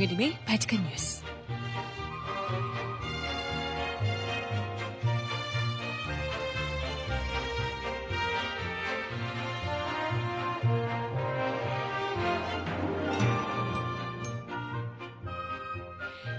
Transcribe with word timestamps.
정혜림의 0.00 0.38
바칙한 0.46 0.82
뉴스. 0.88 1.22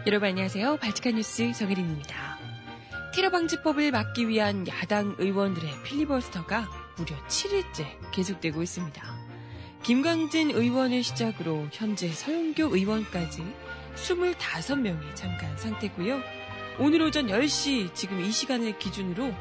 여러분 0.08 0.30
안녕하세요. 0.30 0.78
발칙한 0.78 1.18
뉴스 1.18 1.54
정혜림입니다. 1.54 2.40
테러 3.14 3.30
방지법을 3.30 3.92
막기 3.92 4.28
위한 4.28 4.68
야당 4.68 5.16
의원들의 5.20 5.84
필리버스터가 5.84 6.68
무려 6.98 7.16
7일째 7.28 8.12
계속되고 8.12 8.64
있습니다. 8.64 9.11
김광진 9.84 10.52
의원을 10.52 11.02
시작으로 11.02 11.68
현재 11.72 12.08
서영교 12.10 12.76
의원까지 12.76 13.44
25명이 13.96 15.16
참가한 15.16 15.58
상태고요. 15.58 16.22
오늘 16.80 17.02
오전 17.02 17.28
10시 17.28 17.96
지금 17.96 18.24
이 18.24 18.32
시간을 18.32 18.78
기준으로 18.78 19.34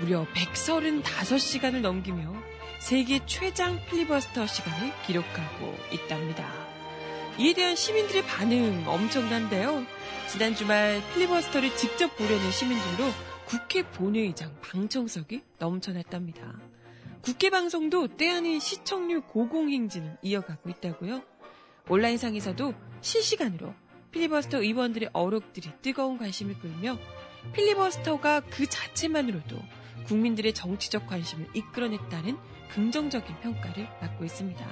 무려 0.00 0.26
135시간을 0.34 1.80
넘기며 1.80 2.34
세계 2.80 3.24
최장 3.24 3.80
필리버스터 3.86 4.46
시간을 4.46 4.92
기록하고 5.06 5.74
있답니다. 5.92 6.46
이에 7.38 7.54
대한 7.54 7.74
시민들의 7.74 8.24
반응 8.26 8.84
엄청난데요. 8.86 9.86
지난 10.30 10.54
주말 10.54 11.02
필리버스터를 11.14 11.74
직접 11.76 12.14
보려는 12.16 12.50
시민들로 12.50 13.10
국회 13.46 13.82
본회의장 13.82 14.54
방청석이 14.60 15.42
넘쳐났답니다. 15.58 16.67
국회 17.22 17.50
방송도 17.50 18.16
때 18.16 18.30
아닌 18.30 18.60
시청률 18.60 19.20
고공행진을 19.22 20.18
이어가고 20.22 20.70
있다고요. 20.70 21.22
온라인상에서도 21.88 22.74
실시간으로 23.00 23.74
필리버스터 24.12 24.62
의원들의 24.62 25.10
어록들이 25.12 25.70
뜨거운 25.82 26.18
관심을 26.18 26.58
끌며 26.58 26.98
필리버스터가 27.52 28.40
그 28.50 28.66
자체만으로도 28.66 29.56
국민들의 30.06 30.52
정치적 30.54 31.06
관심을 31.06 31.46
이끌어냈다는 31.54 32.36
긍정적인 32.70 33.40
평가를 33.40 33.88
받고 34.00 34.24
있습니다. 34.24 34.66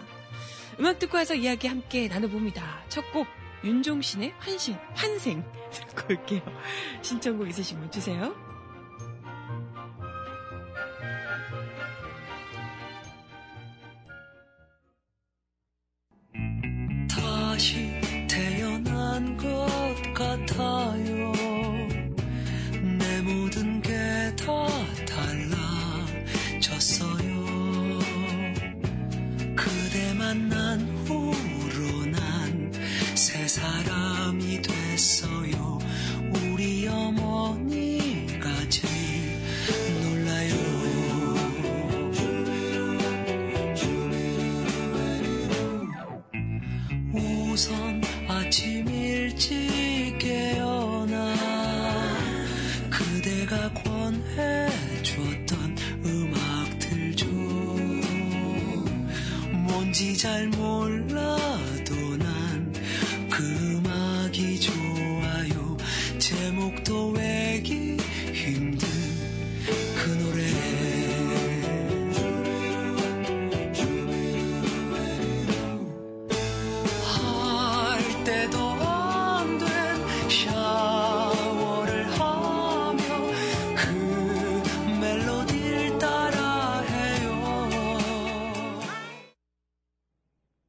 음악 0.81 0.99
듣고 0.99 1.17
와서 1.17 1.35
이야기 1.35 1.69
함께 1.69 2.09
나눠봅니다. 2.09 2.85
첫 2.89 3.11
곡 3.13 3.27
윤종신의 3.65 4.35
환신, 4.39 4.77
환생 4.95 5.43
듣고 5.73 6.15
올게요. 6.15 6.43
신청곡 7.03 7.49
있으시면 7.49 7.91
주세요. 7.91 8.46
음악이 64.37 64.61
좋아요 64.61 65.77
제목도 66.19 67.09
외기 67.13 67.97
힘든 68.35 68.87
그 69.97 70.11
노래 70.19 70.43
그. 70.47 70.77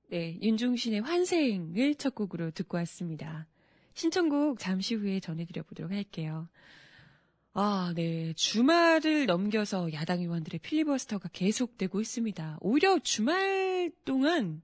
네, 0.10 0.40
윤종신의 0.42 1.02
환생을 1.02 1.96
첫 1.96 2.16
곡으로 2.16 2.52
듣고 2.52 2.78
왔습니다. 2.78 3.46
신청곡 3.98 4.60
잠시 4.60 4.94
후에 4.94 5.20
전해드려 5.20 5.64
보도록 5.64 5.92
할게요. 5.92 6.48
아, 7.54 7.94
네. 7.96 8.32
주말을 8.34 9.26
넘겨서 9.26 9.92
야당 9.92 10.20
의원들의 10.20 10.60
필리버스터가 10.60 11.30
계속되고 11.34 12.00
있습니다. 12.00 12.60
오히려 12.62 13.00
주말 13.00 13.92
동안 14.06 14.62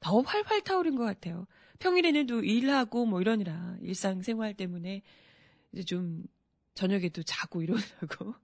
더 0.00 0.20
활활 0.20 0.60
타오른 0.60 0.96
것 0.96 1.04
같아요. 1.04 1.46
평일에는 1.78 2.26
또 2.26 2.44
일하고 2.44 3.06
뭐 3.06 3.22
이러느라 3.22 3.74
일상생활 3.80 4.52
때문에 4.52 5.00
이제 5.72 5.82
좀 5.82 6.22
저녁에도 6.74 7.22
자고 7.22 7.62
이러느라고 7.62 8.34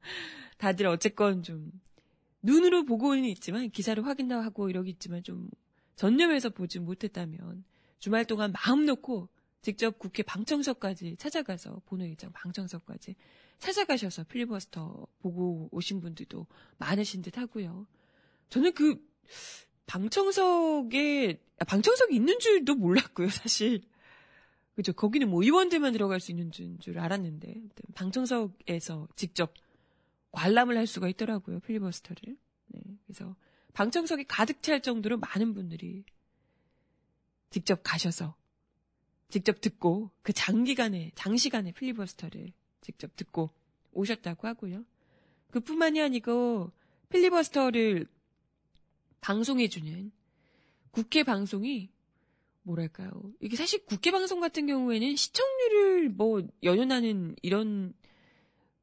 다들 0.56 0.86
어쨌건 0.86 1.42
좀 1.42 1.70
눈으로 2.40 2.86
보고는 2.86 3.26
있지만 3.26 3.68
기사를 3.68 4.02
확인도 4.06 4.36
하고 4.36 4.70
이러겠지만 4.70 5.22
좀 5.22 5.50
전념해서 5.96 6.48
보지 6.48 6.78
못했다면 6.78 7.64
주말 7.98 8.24
동안 8.24 8.52
마음 8.52 8.86
놓고 8.86 9.28
직접 9.62 9.98
국회 9.98 10.22
방청석까지 10.24 11.16
찾아가서 11.16 11.82
본회의장 11.86 12.32
방청석까지 12.32 13.14
찾아가셔서 13.58 14.24
필리버스터 14.24 15.06
보고 15.20 15.68
오신 15.70 16.00
분들도 16.00 16.46
많으신 16.78 17.22
듯 17.22 17.38
하고요. 17.38 17.86
저는 18.48 18.74
그 18.74 19.00
방청석에 19.86 21.40
아, 21.60 21.64
방청석이 21.64 22.14
있는 22.14 22.38
줄도 22.40 22.74
몰랐고요, 22.74 23.30
사실. 23.30 23.82
그죠? 24.74 24.92
거기는 24.92 25.28
뭐 25.28 25.42
의원들만 25.42 25.92
들어갈 25.92 26.18
수 26.18 26.32
있는 26.32 26.50
줄, 26.50 26.78
줄 26.78 26.98
알았는데 26.98 27.62
방청석에서 27.94 29.08
직접 29.14 29.54
관람을 30.32 30.76
할 30.76 30.86
수가 30.86 31.08
있더라고요, 31.08 31.60
필리버스터를. 31.60 32.36
네, 32.68 32.80
그래서 33.06 33.36
방청석이 33.74 34.24
가득 34.24 34.62
찰 34.62 34.80
정도로 34.80 35.18
많은 35.18 35.54
분들이 35.54 36.04
직접 37.50 37.80
가셔서 37.84 38.34
직접 39.32 39.62
듣고 39.62 40.10
그 40.20 40.34
장기간의 40.34 41.12
장시간의 41.14 41.72
필리버스터를 41.72 42.52
직접 42.82 43.16
듣고 43.16 43.48
오셨다고 43.92 44.46
하고요. 44.46 44.84
그뿐만이 45.50 46.02
아니고 46.02 46.70
필리버스터를 47.08 48.06
방송해주는 49.22 50.12
국회 50.90 51.22
방송이 51.22 51.88
뭐랄까요. 52.64 53.10
이게 53.40 53.56
사실 53.56 53.86
국회 53.86 54.10
방송 54.10 54.38
같은 54.38 54.66
경우에는 54.66 55.16
시청률을 55.16 56.10
뭐 56.10 56.46
연연하는 56.62 57.34
이런 57.40 57.94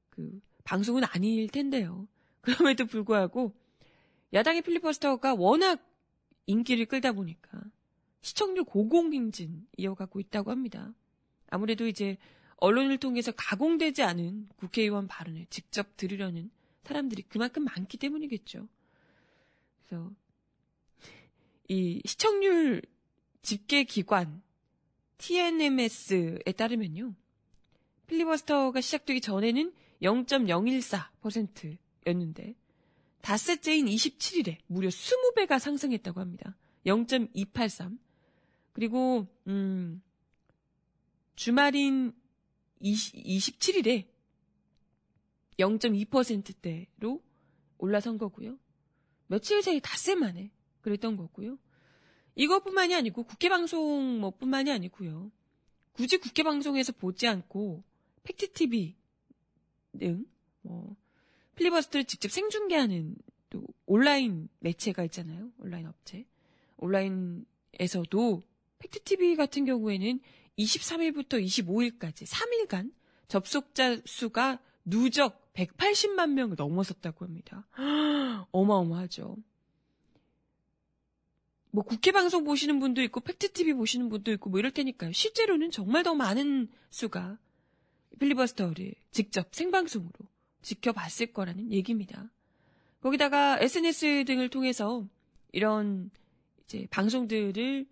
그 0.10 0.42
방송은 0.64 1.04
아닐 1.04 1.48
텐데요. 1.50 2.08
그럼에도 2.42 2.88
불구하고 2.88 3.54
야당의 4.34 4.64
필리버스터가 4.64 5.36
워낙 5.36 5.80
인기를 6.48 6.88
끌다 6.88 7.12
보니까 7.12 7.62
시청률 8.22 8.66
고공행진 8.66 9.68
이어가고 9.78 10.20
있다고 10.20 10.52
합니다. 10.52 10.94
아무래도 11.50 11.88
이제 11.88 12.18
언론을 12.58 12.98
통해서 12.98 13.32
가공되지 13.32 14.04
않은 14.04 14.50
국회의원 14.58 15.08
발언을 15.08 15.48
직접 15.50 15.98
들으려는 15.98 16.52
사람들이 16.84 17.24
그만큼 17.24 17.64
많기 17.64 17.98
때문이겠죠. 17.98 18.68
그래서 19.86 20.12
이 21.68 22.02
시청률 22.06 22.84
집계 23.42 23.84
기관 23.84 24.44
TNMS에 25.18 26.54
따르면요. 26.58 27.16
필리버스터가 28.08 28.82
시작되기 28.82 29.22
전에는 29.22 29.74
0.014%였는데 30.02 32.56
닷새째인 33.22 33.86
27일에 33.86 34.58
무려 34.68 34.90
20배가 34.90 35.60
상승했다고 35.60 36.20
합니다. 36.20 36.58
0.283. 36.86 37.98
그리고 38.80 39.28
음 39.46 40.02
주말인 41.36 42.14
20, 42.80 43.14
27일에 43.26 44.08
0.2%대로 45.60 47.22
올라선 47.78 48.18
거고요. 48.18 48.58
며칠 49.28 49.62
사이 49.62 49.82
닷새 49.82 50.16
만에 50.16 50.50
그랬던 50.80 51.18
거고요. 51.18 51.60
이것뿐만이 52.36 52.96
아니고 52.96 53.24
국회 53.24 53.50
방송 53.50 54.22
뭐 54.22 54.32
뿐만이 54.32 54.72
아니고요. 54.72 55.30
굳이 55.92 56.16
국회 56.16 56.44
방송에서 56.44 56.94
보지 56.94 57.28
않고 57.28 57.84
팩트 58.24 58.54
TV 58.54 58.96
등 60.00 60.26
뭐 60.62 60.96
필리버스터를 61.56 62.06
직접 62.06 62.32
생중계하는 62.32 63.18
또 63.50 63.62
온라인 63.86 64.48
매체가 64.60 65.04
있잖아요. 65.06 65.52
온라인 65.58 65.88
업체. 65.88 66.26
온라인에서도 66.78 68.42
팩트 68.80 69.04
TV 69.04 69.36
같은 69.36 69.66
경우에는 69.66 70.20
23일부터 70.58 71.44
25일까지 71.44 72.26
3일간 72.26 72.92
접속자 73.28 74.02
수가 74.06 74.60
누적 74.84 75.54
180만 75.54 76.32
명을 76.32 76.56
넘어섰다고 76.58 77.26
합니다. 77.26 77.68
어마어마하죠. 78.52 79.38
뭐 81.72 81.84
국회 81.84 82.12
방송 82.12 82.44
보시는 82.44 82.80
분도 82.80 83.02
있고 83.04 83.20
팩트 83.20 83.52
TV 83.54 83.74
보시는 83.74 84.10
분도 84.10 84.32
있고 84.32 84.50
뭐 84.50 84.60
이럴 84.60 84.72
테니까요. 84.72 85.12
실제로는 85.12 85.72
정말 85.72 86.04
더 86.04 86.16
많은 86.16 86.68
수가 86.90 87.38
필리버스터를 88.20 88.96
직접 89.12 89.50
생방송으로 89.54 90.12
지켜봤을 90.62 91.32
거라는 91.34 91.72
얘기입니다. 91.72 92.32
거기다가 93.02 93.60
SNS 93.60 94.26
등을 94.26 94.50
통해서 94.50 95.08
이런 95.52 96.10
이제 96.66 96.88
방송들을 96.90 97.86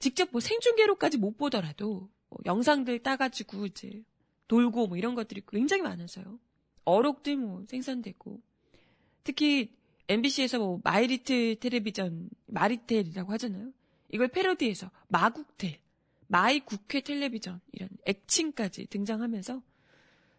직접 0.00 0.30
뭐 0.32 0.40
생중계로까지 0.40 1.18
못 1.18 1.36
보더라도 1.36 2.08
뭐 2.30 2.38
영상들 2.46 3.00
따가지고 3.00 3.66
이제 3.66 4.02
돌고 4.48 4.88
뭐 4.88 4.96
이런 4.96 5.14
것들이 5.14 5.42
굉장히 5.46 5.82
많아서요. 5.82 6.40
어록들 6.84 7.36
뭐 7.36 7.64
생산되고 7.68 8.40
특히 9.22 9.72
MBC에서 10.08 10.58
뭐 10.58 10.80
마이 10.82 11.07
리틀 11.07 11.56
텔레비전 11.60 12.30
마리텔이라고 12.46 13.30
하잖아요. 13.32 13.72
이걸 14.08 14.26
패러디해서 14.28 14.90
마국텔, 15.06 15.78
마이 16.26 16.60
국회 16.60 17.00
텔레비전 17.00 17.60
이런 17.72 17.90
애칭까지 18.08 18.86
등장하면서 18.86 19.62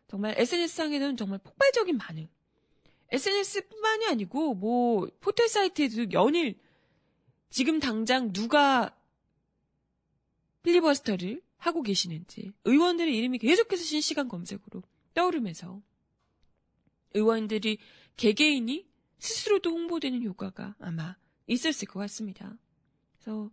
정말 0.08 0.36
SNS상에는 0.38 1.16
정말 1.16 1.40
폭발적인 1.40 1.98
반응. 1.98 2.28
SNS뿐만이 3.12 4.08
아니고 4.08 4.56
뭐 4.56 5.08
포털 5.22 5.48
사이트에도 5.48 6.12
연일 6.12 6.60
지금 7.50 7.80
당장 7.80 8.34
누가 8.34 8.94
필리버스터를 10.64 11.42
하고 11.58 11.82
계시는지 11.82 12.52
의원들의 12.66 13.16
이름이 13.16 13.38
계속해서 13.40 13.84
실시간 13.84 14.28
검색으로 14.28 14.84
떠오르면서 15.14 15.82
의원들이 17.14 17.78
개개인이 18.18 18.88
스스로도 19.20 19.70
홍보되는 19.70 20.24
효과가 20.24 20.76
아마 20.80 21.16
있었을 21.48 21.88
것 21.88 22.00
같습니다. 22.02 22.58
그래서 23.14 23.52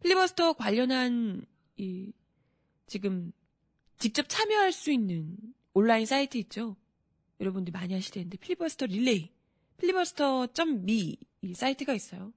필리버스터 0.00 0.54
관련한 0.54 1.46
이 1.76 2.12
지금 2.86 3.32
직접 3.98 4.28
참여할 4.28 4.72
수 4.72 4.90
있는 4.90 5.36
온라인 5.74 6.06
사이트 6.06 6.36
있죠. 6.38 6.76
여러분들 7.40 7.72
많이 7.72 7.94
하시는데 7.94 8.36
필리버스터 8.38 8.86
릴레이, 8.86 9.30
필리버스터.me 9.78 11.16
이 11.42 11.54
사이트가 11.54 11.94
있어요. 11.94 12.32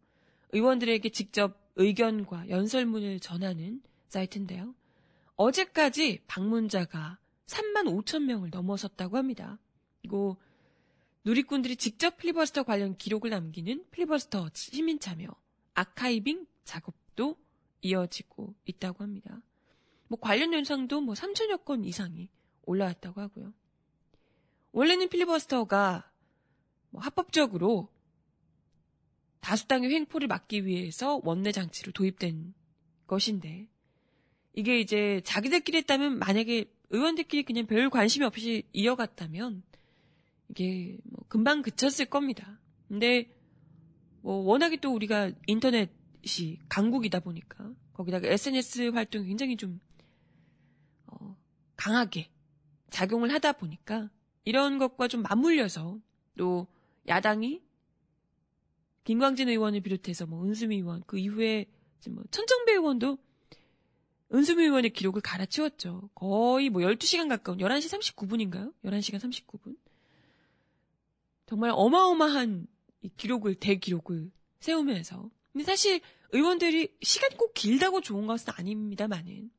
의원들에게 0.52 1.10
직접 1.10 1.65
의견과 1.75 2.50
연설문을 2.50 3.19
전하는 3.19 3.81
사이트인데요. 4.07 4.74
어제까지 5.36 6.22
방문자가 6.27 7.19
3만 7.48 7.86
5천 7.86 8.24
명을 8.24 8.50
넘어섰다고 8.50 9.18
합니다. 9.18 9.60
그리고 10.01 10.38
누리꾼들이 11.25 11.75
직접 11.75 12.18
필리버스터 12.18 12.63
관련 12.63 12.95
기록을 12.95 13.31
남기는 13.31 13.86
필리버스터 13.92 14.50
시민 14.54 15.00
참여, 15.00 15.27
아카이빙 15.74 16.45
작업도 16.63 17.36
이어지고 17.81 18.54
있다고 18.66 19.04
합니다. 19.04 19.42
뭐 20.07 20.19
관련 20.19 20.54
영상도 20.54 21.01
뭐 21.01 21.13
3천여 21.16 21.66
건 21.66 21.83
이상이 21.83 22.30
올라왔다고 22.63 23.22
하고요. 23.22 23.54
원래는 24.72 25.10
필리버스터가 25.10 26.12
뭐 26.89 27.01
합법적으로 27.01 27.89
다수당의 29.46 29.92
횡포를 29.92 30.28
막기 30.28 30.66
위해서 30.66 31.22
원내 31.24 31.52
장치로 31.52 31.92
도입된 31.92 32.56
것인데 33.06 33.68
이게 34.54 34.80
이제 34.80 35.22
자기들끼리 35.24 35.78
했다면 35.80 36.18
만약에 36.18 36.66
의원들끼리 36.90 37.44
그냥 37.44 37.68
별 37.68 37.92
관심이 37.92 38.26
없이 38.26 38.64
이어갔다면 38.74 39.62
이게 40.50 40.98
뭐 41.04 41.24
금방 41.28 41.62
그쳤을 41.62 42.08
겁니다. 42.08 42.60
근데 42.88 43.30
뭐 44.22 44.38
워낙에 44.38 44.78
또 44.78 44.92
우리가 44.92 45.32
인터넷이 45.46 46.60
강국이다 46.68 47.20
보니까 47.20 47.72
거기다가 47.94 48.28
SNS 48.28 48.94
활동이 48.96 49.28
굉장히 49.28 49.58
좀 49.58 49.80
어, 51.06 51.38
강하게 51.76 52.32
작용을 52.90 53.32
하다 53.32 53.54
보니까 53.54 54.10
이런 54.44 54.80
것과 54.80 55.08
좀 55.08 55.22
맞물려서 55.22 56.00
또 56.36 56.66
야당이 57.08 57.65
김광진 59.06 59.48
의원을 59.50 59.81
비롯해서 59.81 60.25
뭐 60.25 60.44
은수미 60.44 60.78
의원 60.78 61.04
그 61.07 61.18
이후에 61.18 61.68
뭐 62.10 62.24
천정배 62.31 62.74
의원도 62.74 63.18
은수미 64.34 64.63
의원의 64.63 64.92
기록을 64.92 65.22
갈아치웠죠. 65.22 66.10
거의 66.13 66.69
뭐 66.69 66.81
12시간 66.81 67.30
가까운 67.30 67.60
11시 67.60 68.16
39분인가요? 68.16 68.74
11시간 68.84 69.19
39분. 69.19 69.78
정말 71.46 71.72
어마어마한 71.74 72.68
기록을 73.18 73.56
대기록을 73.56 74.31
세우면서 74.60 75.30
근데 75.54 75.63
사실 75.63 76.01
의원들이 76.31 76.96
시간 77.04 77.30
꼭 77.38 77.54
길다고 77.54 78.01
좋은 78.01 78.25
것은 78.25 78.54
아닙니다만은 78.58 79.51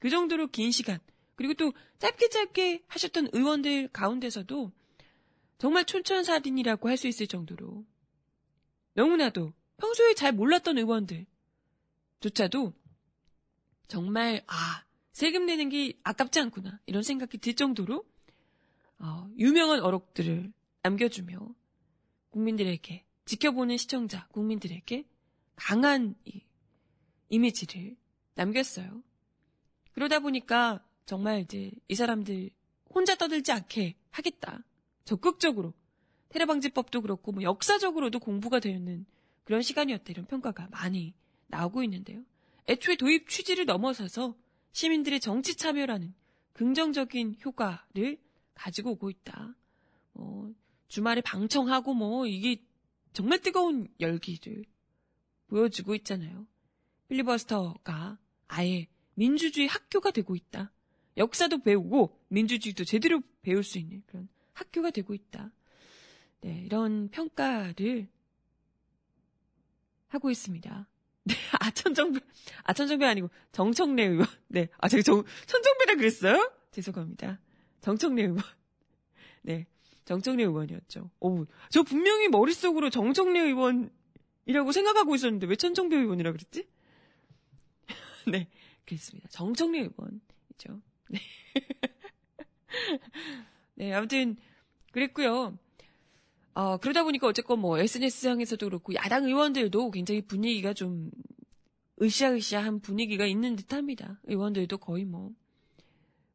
그 0.00 0.08
정도로 0.08 0.48
긴 0.48 0.70
시간 0.70 0.98
그리고 1.36 1.52
또 1.54 1.72
짧게 1.98 2.30
짧게 2.30 2.84
하셨던 2.88 3.28
의원들 3.32 3.88
가운데서도 3.88 4.72
정말 5.58 5.84
촌천살인이라고 5.84 6.88
할 6.88 6.96
수 6.96 7.06
있을 7.06 7.26
정도로 7.26 7.84
너무나도 8.94 9.52
평소에 9.76 10.14
잘 10.14 10.32
몰랐던 10.32 10.78
의원들조차도 10.78 12.72
정말 13.88 14.42
아 14.46 14.84
세금 15.12 15.46
내는 15.46 15.68
게 15.68 15.98
아깝지 16.02 16.40
않구나 16.40 16.80
이런 16.86 17.02
생각이 17.02 17.38
들 17.38 17.54
정도로 17.54 18.04
어, 18.98 19.28
유명한 19.36 19.80
어록들을 19.80 20.52
남겨주며 20.82 21.54
국민들에게 22.30 23.04
지켜보는 23.26 23.76
시청자 23.76 24.26
국민들에게 24.28 25.06
강한 25.56 26.14
이, 26.24 26.42
이미지를 27.28 27.96
남겼어요. 28.34 29.02
그러다 29.92 30.18
보니까 30.18 30.84
정말 31.06 31.40
이제 31.40 31.70
이 31.88 31.94
사람들 31.94 32.50
혼자 32.90 33.14
떠들지 33.14 33.52
않게 33.52 33.96
하겠다. 34.10 34.64
적극적으로 35.04 35.74
테러 36.34 36.46
방지법도 36.46 37.00
그렇고 37.00 37.30
뭐 37.30 37.44
역사적으로도 37.44 38.18
공부가 38.18 38.58
되는 38.58 39.06
그런 39.44 39.62
시간이었다 39.62 40.04
이런 40.08 40.26
평가가 40.26 40.66
많이 40.72 41.14
나오고 41.46 41.84
있는데요. 41.84 42.24
애초에 42.68 42.96
도입 42.96 43.28
취지를 43.28 43.66
넘어서서 43.66 44.34
시민들의 44.72 45.20
정치 45.20 45.54
참여라는 45.54 46.12
긍정적인 46.54 47.36
효과를 47.44 48.18
가지고 48.54 48.90
오고 48.92 49.10
있다. 49.10 49.54
뭐 50.14 50.52
주말에 50.88 51.20
방청하고 51.20 51.94
뭐 51.94 52.26
이게 52.26 52.60
정말 53.12 53.38
뜨거운 53.38 53.86
열기를 54.00 54.64
보여주고 55.46 55.94
있잖아요. 55.94 56.48
필리버스터가 57.06 58.18
아예 58.48 58.88
민주주의 59.14 59.68
학교가 59.68 60.10
되고 60.10 60.34
있다. 60.34 60.72
역사도 61.16 61.62
배우고 61.62 62.18
민주주의도 62.26 62.82
제대로 62.82 63.22
배울 63.42 63.62
수 63.62 63.78
있는 63.78 64.02
그런 64.06 64.28
학교가 64.52 64.90
되고 64.90 65.14
있다. 65.14 65.52
네, 66.44 66.60
이런 66.66 67.08
평가를 67.08 68.06
하고 70.08 70.30
있습니다. 70.30 70.88
네, 71.24 71.34
아 71.58 71.70
천정배, 71.70 72.20
아 72.64 72.74
천정배 72.74 73.06
아니고 73.06 73.30
정청래 73.50 74.02
의원. 74.04 74.26
네, 74.48 74.68
아 74.76 74.86
제가 74.86 75.02
정, 75.02 75.24
천정배라 75.46 75.94
그랬어요? 75.94 76.52
죄송합니다. 76.70 77.40
정청래 77.80 78.24
의원. 78.24 78.42
네, 79.40 79.66
정청래 80.04 80.42
의원이었죠. 80.42 81.10
오, 81.20 81.46
저 81.70 81.82
분명히 81.82 82.28
머릿속으로 82.28 82.90
정청래 82.90 83.40
의원이라고 83.40 84.70
생각하고 84.70 85.14
있었는데 85.14 85.46
왜 85.46 85.56
천정배 85.56 85.96
의원이라 85.96 86.32
그랬지? 86.32 86.68
네, 88.30 88.50
그렇습니다. 88.84 89.30
정청래 89.30 89.78
의원이죠. 89.78 90.82
네. 91.08 91.20
네, 93.76 93.94
아무튼 93.94 94.36
그랬고요. 94.92 95.56
어, 96.54 96.76
그러다 96.78 97.04
보니까 97.04 97.26
어쨌건 97.26 97.60
뭐 97.60 97.78
SNS상에서도 97.78 98.66
그렇고 98.66 98.94
야당 98.94 99.24
의원들도 99.24 99.90
굉장히 99.90 100.22
분위기가 100.22 100.72
좀 100.72 101.10
으쌰으쌰한 102.00 102.80
분위기가 102.80 103.26
있는 103.26 103.56
듯 103.56 103.72
합니다. 103.72 104.20
의원들도 104.24 104.78
거의 104.78 105.04
뭐 105.04 105.32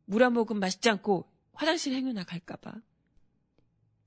물 0.10 0.24
한 0.24 0.34
모금 0.34 0.60
마시지 0.60 0.90
않고 0.90 1.32
화장실 1.54 1.94
행여 1.94 2.14
나갈까봐 2.14 2.82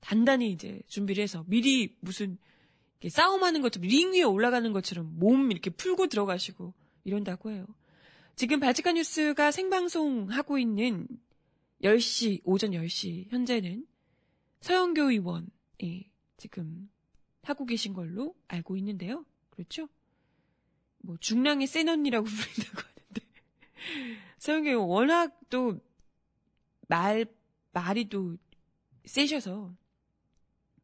단단히 0.01 0.51
이제 0.51 0.81
준비를 0.87 1.23
해서 1.23 1.45
미리 1.47 1.95
무슨 2.01 2.37
싸움하는 3.07 3.61
것처럼 3.61 3.87
링 3.87 4.11
위에 4.11 4.23
올라가는 4.23 4.69
것처럼 4.73 5.17
몸 5.17 5.49
이렇게 5.49 5.69
풀고 5.69 6.07
들어가시고 6.07 6.73
이런다고 7.05 7.51
해요. 7.51 7.65
지금 8.35 8.59
발칙한 8.59 8.95
뉴스가 8.95 9.51
생방송 9.51 10.29
하고 10.29 10.57
있는 10.57 11.07
10시, 11.83 12.41
오전 12.43 12.71
10시, 12.71 13.31
현재는 13.31 13.85
서영교 14.59 15.11
의원 15.11 15.49
이 15.83 16.09
지금 16.37 16.89
하고 17.43 17.65
계신 17.65 17.93
걸로 17.93 18.35
알고 18.47 18.77
있는데요. 18.77 19.25
그렇죠? 19.49 19.89
뭐, 20.99 21.17
중랑의 21.17 21.67
센 21.67 21.89
언니라고 21.89 22.25
부른다고 22.25 22.87
하는데. 24.47 24.69
의원 24.69 24.87
워낙 24.87 25.37
또, 25.49 25.79
말, 26.87 27.25
말이 27.73 28.07
또 28.07 28.37
세셔서, 29.05 29.75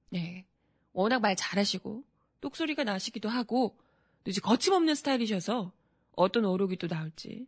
네. 0.10 0.46
워낙 0.91 1.20
말 1.20 1.36
잘하시고, 1.38 2.03
똑소리가 2.41 2.84
나시기도 2.84 3.29
하고, 3.29 3.77
또 4.25 4.32
이제 4.32 4.41
거침없는 4.41 4.96
스타일이셔서, 4.96 5.72
어떤 6.12 6.44
어록이 6.44 6.75
또 6.75 6.88
나올지 6.88 7.48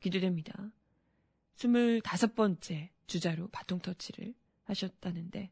기대됩니다. 0.00 0.70
25번째 1.56 2.90
주자로 3.06 3.48
바통 3.48 3.78
터치를 3.78 4.34
하셨다는데, 4.64 5.50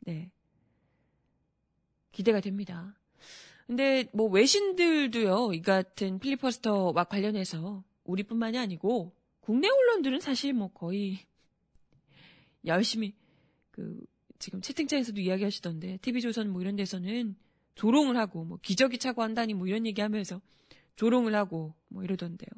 네. 0.00 0.32
기대가 2.14 2.40
됩니다. 2.40 2.96
근데 3.66 4.08
뭐 4.12 4.28
외신들도요, 4.28 5.52
이 5.52 5.62
같은 5.62 6.18
필리퍼스터와 6.18 7.04
관련해서 7.04 7.82
우리뿐만이 8.04 8.56
아니고 8.56 9.12
국내 9.40 9.68
언론들은 9.68 10.20
사실 10.20 10.52
뭐 10.52 10.68
거의 10.72 11.18
열심히 12.64 13.14
그 13.70 14.00
지금 14.38 14.60
채팅창에서도 14.60 15.20
이야기하시던데 15.20 15.98
TV조선 15.98 16.50
뭐 16.50 16.62
이런 16.62 16.76
데서는 16.76 17.36
조롱을 17.74 18.16
하고 18.16 18.44
뭐 18.44 18.58
기저귀 18.62 18.98
차고 18.98 19.22
한다니 19.22 19.54
뭐 19.54 19.66
이런 19.66 19.86
얘기하면서 19.86 20.40
조롱을 20.96 21.34
하고 21.34 21.74
뭐 21.88 22.04
이러던데요. 22.04 22.50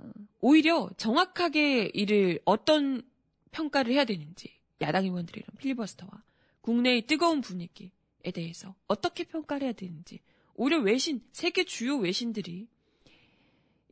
어, 0.00 0.10
오히려 0.40 0.90
정확하게 0.96 1.92
이를 1.94 2.40
어떤 2.44 3.02
평가를 3.52 3.92
해야 3.92 4.04
되는지 4.04 4.50
야당 4.80 5.04
의원들이 5.04 5.42
이런 5.42 5.56
필리버스터와 5.58 6.24
국내의 6.62 7.02
뜨거운 7.02 7.40
분위기에 7.40 7.92
대해서 8.30 8.74
어떻게 8.86 9.24
평가를 9.24 9.66
해야 9.66 9.72
되는지 9.72 10.20
오히려 10.54 10.80
외신 10.80 11.22
세계 11.32 11.64
주요 11.64 11.96
외신들이 11.96 12.68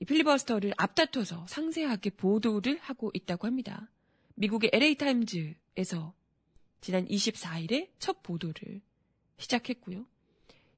이 0.01 0.05
필리버스터를 0.05 0.73
앞다퉈서 0.77 1.47
상세하게 1.47 2.11
보도를 2.11 2.79
하고 2.79 3.11
있다고 3.13 3.47
합니다. 3.47 3.91
미국의 4.35 4.71
LA 4.73 4.95
타임즈에서 4.95 6.15
지난 6.81 7.07
24일에 7.07 7.91
첫 7.99 8.23
보도를 8.23 8.81
시작했고요. 9.37 10.07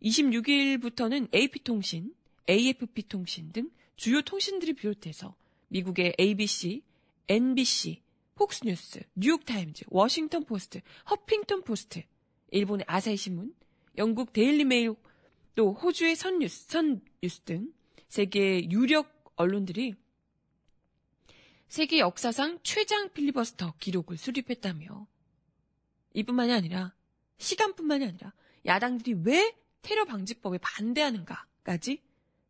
26일부터는 0.03 1.33
AP통신, 1.33 2.13
AFP 2.51 3.09
통신 3.09 3.53
등 3.53 3.71
주요 3.95 4.23
통신들을 4.23 4.75
비롯해서 4.75 5.37
미국의 5.69 6.17
ABC, 6.19 6.83
NBC, 7.29 8.03
폭스뉴스, 8.35 9.01
뉴욕타임즈, 9.15 9.85
워싱턴 9.89 10.45
포스트, 10.45 10.81
허핑턴 11.09 11.63
포스트, 11.63 12.03
일본의 12.53 12.85
아사히 12.87 13.17
신문, 13.17 13.55
영국 13.97 14.33
데일리 14.33 14.65
메일, 14.65 14.95
또 15.55 15.73
호주의 15.73 16.15
선뉴스, 16.15 16.67
선뉴스 16.69 17.41
등 17.45 17.73
세계 18.09 18.71
유력 18.71 19.33
언론들이 19.37 19.95
세계 21.69 21.99
역사상 21.99 22.59
최장 22.63 23.11
필리버스터 23.13 23.75
기록을 23.79 24.19
수립했다며 24.19 25.07
이뿐만이 26.13 26.53
아니라 26.53 26.95
시간뿐만이 27.39 28.05
아니라 28.05 28.35
야당들이 28.67 29.23
왜 29.25 29.57
테러 29.81 30.05
방지법에 30.05 30.59
반대하는가까지 30.59 32.03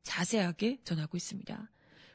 자세하게 0.03 0.81
전하고 0.83 1.17
있습니다. 1.17 1.71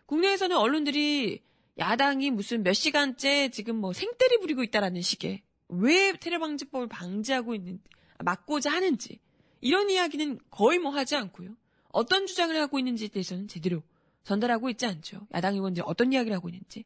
국내에서는 0.05 0.57
언론들이 0.57 1.41
야당이 1.79 2.31
무슨 2.31 2.63
몇 2.63 2.73
시간째 2.73 3.49
지금 3.49 3.77
뭐 3.77 3.93
생떼리 3.93 4.39
부리고 4.39 4.63
있다라는 4.63 5.01
식의 5.01 5.46
왜 5.69 6.13
테러 6.13 6.39
방지법을 6.39 6.87
방지하고 6.87 7.55
있는 7.55 7.81
막고자 8.23 8.71
하는지 8.71 9.19
이런 9.61 9.89
이야기는 9.89 10.39
거의 10.49 10.79
뭐 10.79 10.91
하지 10.91 11.15
않고요. 11.15 11.55
어떤 11.89 12.27
주장을 12.27 12.55
하고 12.55 12.79
있는지에 12.79 13.09
대해서는 13.09 13.47
제대로 13.47 13.81
전달하고 14.23 14.69
있지 14.69 14.85
않죠. 14.85 15.27
야당 15.33 15.55
의원들이 15.55 15.83
어떤 15.87 16.11
이야기를 16.13 16.35
하고 16.35 16.49
있는지 16.49 16.85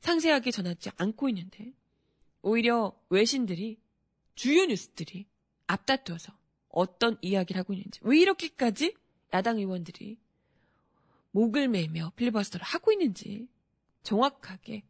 상세하게 0.00 0.50
전하지 0.50 0.90
않고 0.96 1.28
있는데 1.30 1.72
오히려 2.42 2.94
외신들이 3.08 3.78
주요 4.34 4.66
뉴스들이 4.66 5.26
앞다투어서 5.66 6.32
어떤 6.68 7.16
이야기를 7.22 7.58
하고 7.58 7.72
있는지 7.72 8.00
왜 8.02 8.18
이렇게까지 8.18 8.94
야당 9.32 9.58
의원들이 9.58 10.18
목을 11.30 11.68
매며 11.68 12.12
필리버스터를 12.16 12.64
하고 12.64 12.92
있는지 12.92 13.48
정확하게 14.02 14.84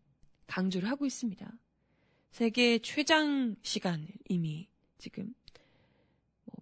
강조를 0.46 0.90
하고 0.90 1.06
있습니다. 1.06 1.50
세계 2.35 2.81
최장 2.81 3.55
시간을 3.62 4.09
이미 4.29 4.67
지금 4.99 5.33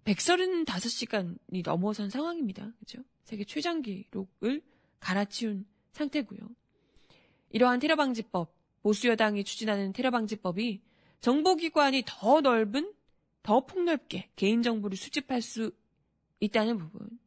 135시간이 0.05 1.37
뭐 1.47 1.61
넘어선 1.63 2.11
상황입니다. 2.11 2.71
그죠? 2.77 2.99
세계 3.23 3.43
최장 3.43 3.81
기록을 3.81 4.61
갈아치운 4.99 5.65
상태고요. 5.93 6.41
이러한 7.49 7.79
테러 7.79 7.95
방지법, 7.95 8.53
보수 8.83 9.07
여당이 9.07 9.45
추진하는 9.45 9.93
테러 9.93 10.11
방지법이 10.11 10.79
정보기관이 11.21 12.03
더 12.05 12.41
넓은, 12.41 12.93
더 13.41 13.65
폭넓게 13.65 14.29
개인정보를 14.35 14.95
수집할 14.95 15.41
수 15.41 15.71
있다는 16.39 16.77
부분, 16.77 17.19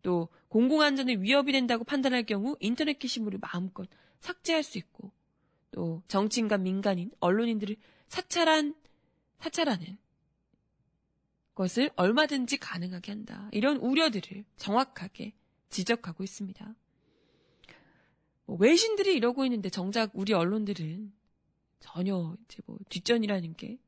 또 0.00 0.30
공공안전에 0.48 1.16
위협이 1.16 1.52
된다고 1.52 1.84
판단할 1.84 2.22
경우 2.22 2.56
인터넷 2.60 2.98
게시물을 2.98 3.40
마음껏 3.42 3.86
삭제할 4.20 4.62
수 4.62 4.78
있고 4.78 5.12
또 5.70 6.02
정치인과 6.08 6.58
민간인, 6.58 7.10
언론인들을 7.20 7.76
사찰한 8.08 8.74
사찰하는 9.38 9.98
것을 11.54 11.90
얼마든지 11.96 12.58
가능하게 12.58 13.12
한다. 13.12 13.48
이런 13.52 13.76
우려들을 13.76 14.44
정확하게 14.56 15.34
지적하고 15.68 16.24
있습니다. 16.24 16.74
뭐 18.46 18.56
외신들이 18.56 19.14
이러고 19.14 19.44
있는데 19.44 19.70
정작 19.70 20.10
우리 20.14 20.32
언론들은 20.32 21.12
전혀 21.80 22.36
이제 22.44 22.58
뭐 22.66 22.78
뒷전이라는 22.88 23.54
게 23.56 23.78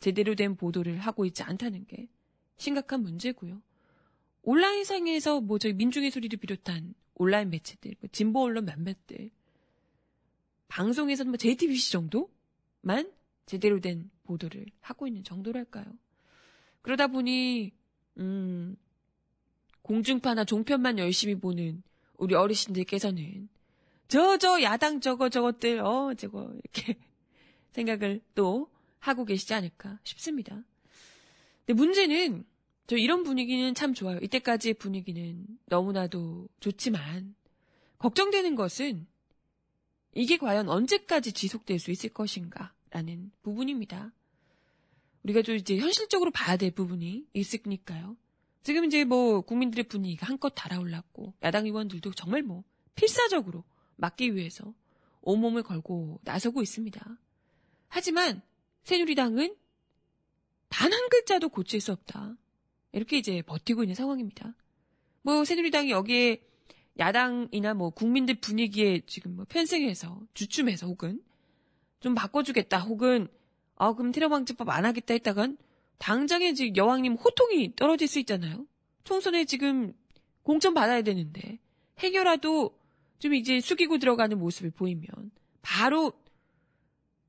제대로 0.00 0.34
된 0.34 0.56
보도를 0.56 0.98
하고 0.98 1.24
있지 1.24 1.42
않다는 1.42 1.86
게 1.86 2.08
심각한 2.56 3.02
문제고요. 3.02 3.60
온라인상에서 4.42 5.40
뭐 5.40 5.58
저희 5.58 5.72
민중의 5.72 6.10
소리를 6.10 6.38
비롯한 6.38 6.94
온라인 7.14 7.50
매체들, 7.50 7.96
뭐 8.00 8.08
진보 8.12 8.42
언론 8.42 8.64
몇몇들, 8.64 9.30
방송에서는 10.68 11.30
뭐 11.30 11.36
JTBC 11.36 11.92
정도만 11.92 13.12
제대로 13.46 13.80
된 13.80 14.10
보도를 14.24 14.66
하고 14.80 15.06
있는 15.06 15.24
정도랄까요. 15.24 15.86
그러다 16.82 17.08
보니, 17.08 17.72
음, 18.18 18.76
공중파나 19.82 20.44
종편만 20.44 20.98
열심히 20.98 21.34
보는 21.34 21.82
우리 22.18 22.34
어르신들께서는 22.34 23.48
저, 24.08 24.38
저, 24.38 24.62
야당 24.62 25.00
저거, 25.00 25.28
저것들, 25.28 25.80
어, 25.80 26.14
저거, 26.14 26.50
이렇게 26.62 26.98
생각을 27.72 28.20
또 28.34 28.70
하고 28.98 29.24
계시지 29.24 29.54
않을까 29.54 29.98
싶습니다. 30.04 30.62
근데 31.66 31.74
문제는 31.74 32.44
저 32.86 32.96
이런 32.96 33.22
분위기는 33.22 33.74
참 33.74 33.92
좋아요. 33.92 34.18
이때까지의 34.22 34.74
분위기는 34.74 35.46
너무나도 35.66 36.48
좋지만 36.60 37.34
걱정되는 37.98 38.54
것은 38.54 39.06
이게 40.14 40.36
과연 40.36 40.68
언제까지 40.68 41.32
지속될 41.32 41.78
수 41.78 41.90
있을 41.90 42.10
것인가 42.10 42.74
라는 42.90 43.30
부분입니다. 43.42 44.12
우리가 45.22 45.42
좀 45.42 45.56
이제 45.56 45.76
현실적으로 45.76 46.30
봐야 46.30 46.56
될 46.56 46.70
부분이 46.70 47.26
있으니까요. 47.32 48.16
지금 48.62 48.84
이제 48.84 49.04
뭐 49.04 49.42
국민들의 49.42 49.88
분위기가 49.88 50.26
한껏 50.26 50.52
달아올랐고 50.54 51.34
야당 51.42 51.66
의원들도 51.66 52.12
정말 52.12 52.42
뭐 52.42 52.64
필사적으로 52.94 53.64
막기 53.96 54.34
위해서 54.34 54.74
온몸을 55.20 55.62
걸고 55.62 56.20
나서고 56.22 56.62
있습니다. 56.62 57.18
하지만 57.88 58.42
새누리당은 58.84 59.54
단 60.68 60.92
한 60.92 61.08
글자도 61.08 61.48
고칠 61.48 61.80
수 61.80 61.92
없다. 61.92 62.36
이렇게 62.92 63.18
이제 63.18 63.42
버티고 63.42 63.82
있는 63.82 63.94
상황입니다. 63.94 64.54
뭐 65.22 65.44
새누리당이 65.44 65.90
여기에 65.90 66.42
야당이나 66.98 67.74
뭐 67.74 67.90
국민들 67.90 68.34
분위기에 68.34 69.00
지금 69.06 69.36
뭐 69.36 69.46
편승해서 69.48 70.20
주춤해서 70.34 70.86
혹은 70.86 71.22
좀 72.00 72.14
바꿔주겠다 72.14 72.78
혹은 72.80 73.28
아 73.76 73.92
그럼 73.92 74.12
테러 74.12 74.28
방지법 74.28 74.68
안 74.70 74.84
하겠다 74.84 75.14
했다간 75.14 75.56
당장에 75.98 76.48
이제 76.48 76.72
여왕님 76.76 77.14
호통이 77.14 77.74
떨어질 77.76 78.08
수 78.08 78.18
있잖아요. 78.20 78.66
총선에 79.04 79.44
지금 79.44 79.94
공천 80.42 80.74
받아야 80.74 81.02
되는데 81.02 81.58
해결라도 81.98 82.78
좀 83.18 83.34
이제 83.34 83.60
숙이고 83.60 83.98
들어가는 83.98 84.38
모습을 84.38 84.70
보이면 84.70 85.08
바로 85.62 86.12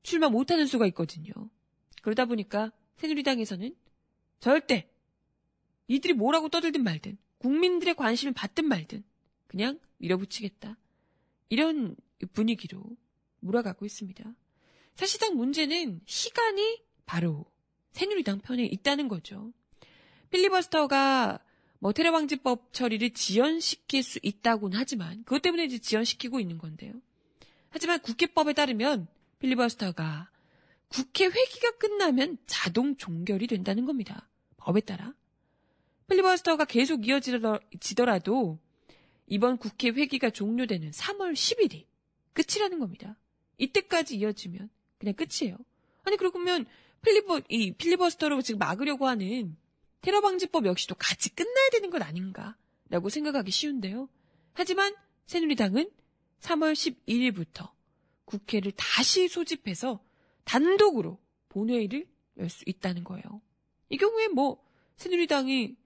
출마 0.02 0.28
못하는 0.28 0.66
수가 0.66 0.86
있거든요. 0.88 1.32
그러다 2.02 2.24
보니까 2.24 2.72
새누리당에서는 2.96 3.74
절대 4.40 4.88
이들이 5.88 6.14
뭐라고 6.14 6.48
떠들든 6.48 6.82
말든 6.82 7.18
국민들의 7.38 7.94
관심을 7.94 8.32
받든 8.32 8.66
말든 8.66 9.04
그냥 9.50 9.80
밀어붙이겠다. 9.96 10.76
이런 11.48 11.96
분위기로 12.34 12.84
몰아가고 13.40 13.84
있습니다. 13.84 14.32
사실상 14.94 15.36
문제는 15.36 16.02
시간이 16.06 16.80
바로 17.04 17.46
새누리당 17.90 18.42
편에 18.42 18.64
있다는 18.64 19.08
거죠. 19.08 19.52
필리버스터가 20.30 21.40
뭐 21.80 21.92
테러 21.92 22.12
방지법 22.12 22.72
처리를 22.72 23.10
지연시킬 23.10 24.04
수 24.04 24.20
있다고는 24.22 24.78
하지만 24.78 25.24
그것 25.24 25.42
때문에 25.42 25.64
이제 25.64 25.78
지연시키고 25.78 26.38
있는 26.38 26.56
건데요. 26.56 26.92
하지만 27.70 27.98
국회법에 27.98 28.52
따르면 28.52 29.08
필리버스터가 29.40 30.30
국회 30.86 31.24
회기가 31.24 31.72
끝나면 31.72 32.38
자동 32.46 32.96
종결이 32.96 33.48
된다는 33.48 33.84
겁니다. 33.84 34.28
법에 34.58 34.80
따라. 34.80 35.12
필리버스터가 36.08 36.66
계속 36.66 37.08
이어지더라도 37.08 38.60
이번 39.30 39.56
국회 39.58 39.88
회기가 39.90 40.28
종료되는 40.30 40.90
3월 40.90 41.32
10일이 41.32 41.86
끝이라는 42.34 42.78
겁니다. 42.80 43.16
이때까지 43.58 44.16
이어지면 44.16 44.68
그냥 44.98 45.14
끝이에요. 45.14 45.56
아니 46.04 46.16
그러면 46.16 46.66
필리버 47.02 47.42
이 47.48 47.72
필리버스터로 47.72 48.42
지금 48.42 48.58
막으려고 48.58 49.06
하는 49.06 49.56
테러 50.00 50.20
방지법 50.20 50.66
역시도 50.66 50.96
같이 50.96 51.34
끝나야 51.34 51.70
되는 51.70 51.90
것 51.90 52.02
아닌가라고 52.02 53.08
생각하기 53.08 53.50
쉬운데요. 53.50 54.08
하지만 54.52 54.94
새누리당은 55.26 55.90
3월 56.40 56.72
11일부터 56.74 57.70
국회를 58.24 58.72
다시 58.72 59.28
소집해서 59.28 60.02
단독으로 60.44 61.18
본회의를 61.48 62.06
열 62.38 62.48
수 62.48 62.64
있다는 62.66 63.04
거예요. 63.04 63.22
이 63.90 63.96
경우에 63.96 64.28
뭐 64.28 64.64
새누리당이 64.96 65.76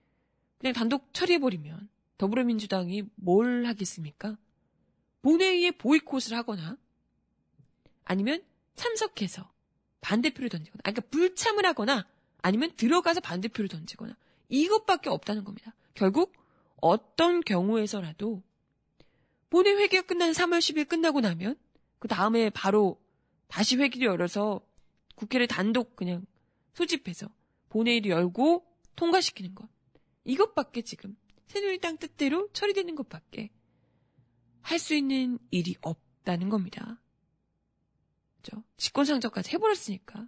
그냥 0.59 0.73
단독 0.73 1.13
처리해버리면 1.13 1.89
더불어민주당이 2.19 3.05
뭘 3.17 3.67
하겠습니까? 3.67 4.37
본회의에 5.23 5.73
보이콧을 5.73 6.37
하거나 6.37 6.77
아니면 8.05 8.43
참석해서 8.75 9.51
반대표를 10.01 10.51
던지거나, 10.51 10.81
아, 10.85 10.91
그러니까 10.91 11.09
불참을 11.11 11.65
하거나 11.65 12.07
아니면 12.43 12.73
들어가서 12.77 13.21
반대표를 13.21 13.69
던지거나 13.69 14.17
이것밖에 14.49 15.09
없다는 15.09 15.45
겁니다. 15.45 15.75
결국 15.95 16.35
어떤 16.81 17.41
경우에서라도 17.41 18.43
본회 19.49 19.73
회기가 19.73 20.03
끝나는 20.03 20.35
3월 20.35 20.59
10일 20.59 20.89
끝나고 20.89 21.21
나면 21.21 21.57
그 21.99 22.09
다음에 22.09 22.51
바로 22.51 23.01
다시 23.47 23.77
회기를 23.77 24.09
열어서 24.09 24.61
국회를 25.15 25.47
단독 25.47 25.97
그냥 25.97 26.27
소집해서 26.75 27.29
본회의를 27.71 28.11
열고 28.11 28.67
통과시키는 28.97 29.55
것. 29.55 29.69
이것밖에 30.25 30.83
지금 30.83 31.17
새누리당 31.55 31.99
뜻대로 31.99 32.49
처리되는 32.53 32.97
것밖에 32.97 33.51
할 34.61 34.79
수 34.81 34.95
있는 34.95 35.39
일이 35.53 35.77
없다는 35.83 36.49
겁니다. 36.49 37.01
그죠? 38.43 38.65
직권상정까지 38.77 39.53
해버렸으니까. 39.53 40.27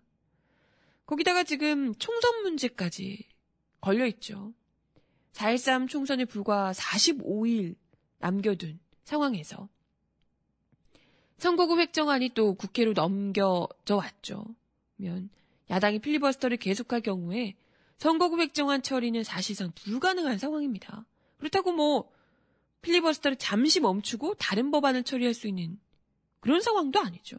거기다가 1.04 1.42
지금 1.42 1.95
총선 1.97 2.42
문제까지 2.42 3.26
걸려있죠. 3.80 4.54
4.13 5.33 5.88
총선에 5.88 6.26
불과 6.26 6.73
45일 6.73 7.76
남겨둔 8.18 8.78
상황에서 9.04 9.68
선거구 11.38 11.80
획정안이 11.80 12.30
또 12.30 12.55
국회로 12.55 12.92
넘겨져 12.92 13.96
왔죠. 13.96 14.46
면 14.96 15.29
야당이 15.70 15.98
필리버스터를 15.98 16.57
계속할 16.57 17.01
경우에 17.01 17.57
선거구 17.98 18.40
획정안 18.40 18.83
처리는 18.83 19.24
사실상 19.24 19.72
불가능한 19.72 20.38
상황입니다. 20.38 21.05
그렇다고 21.46 21.72
뭐 21.72 22.11
필리버스터를 22.82 23.37
잠시 23.37 23.78
멈추고 23.80 24.35
다른 24.35 24.70
법안을 24.70 25.04
처리할 25.04 25.32
수 25.32 25.46
있는 25.46 25.78
그런 26.40 26.61
상황도 26.61 27.00
아니죠. 27.00 27.37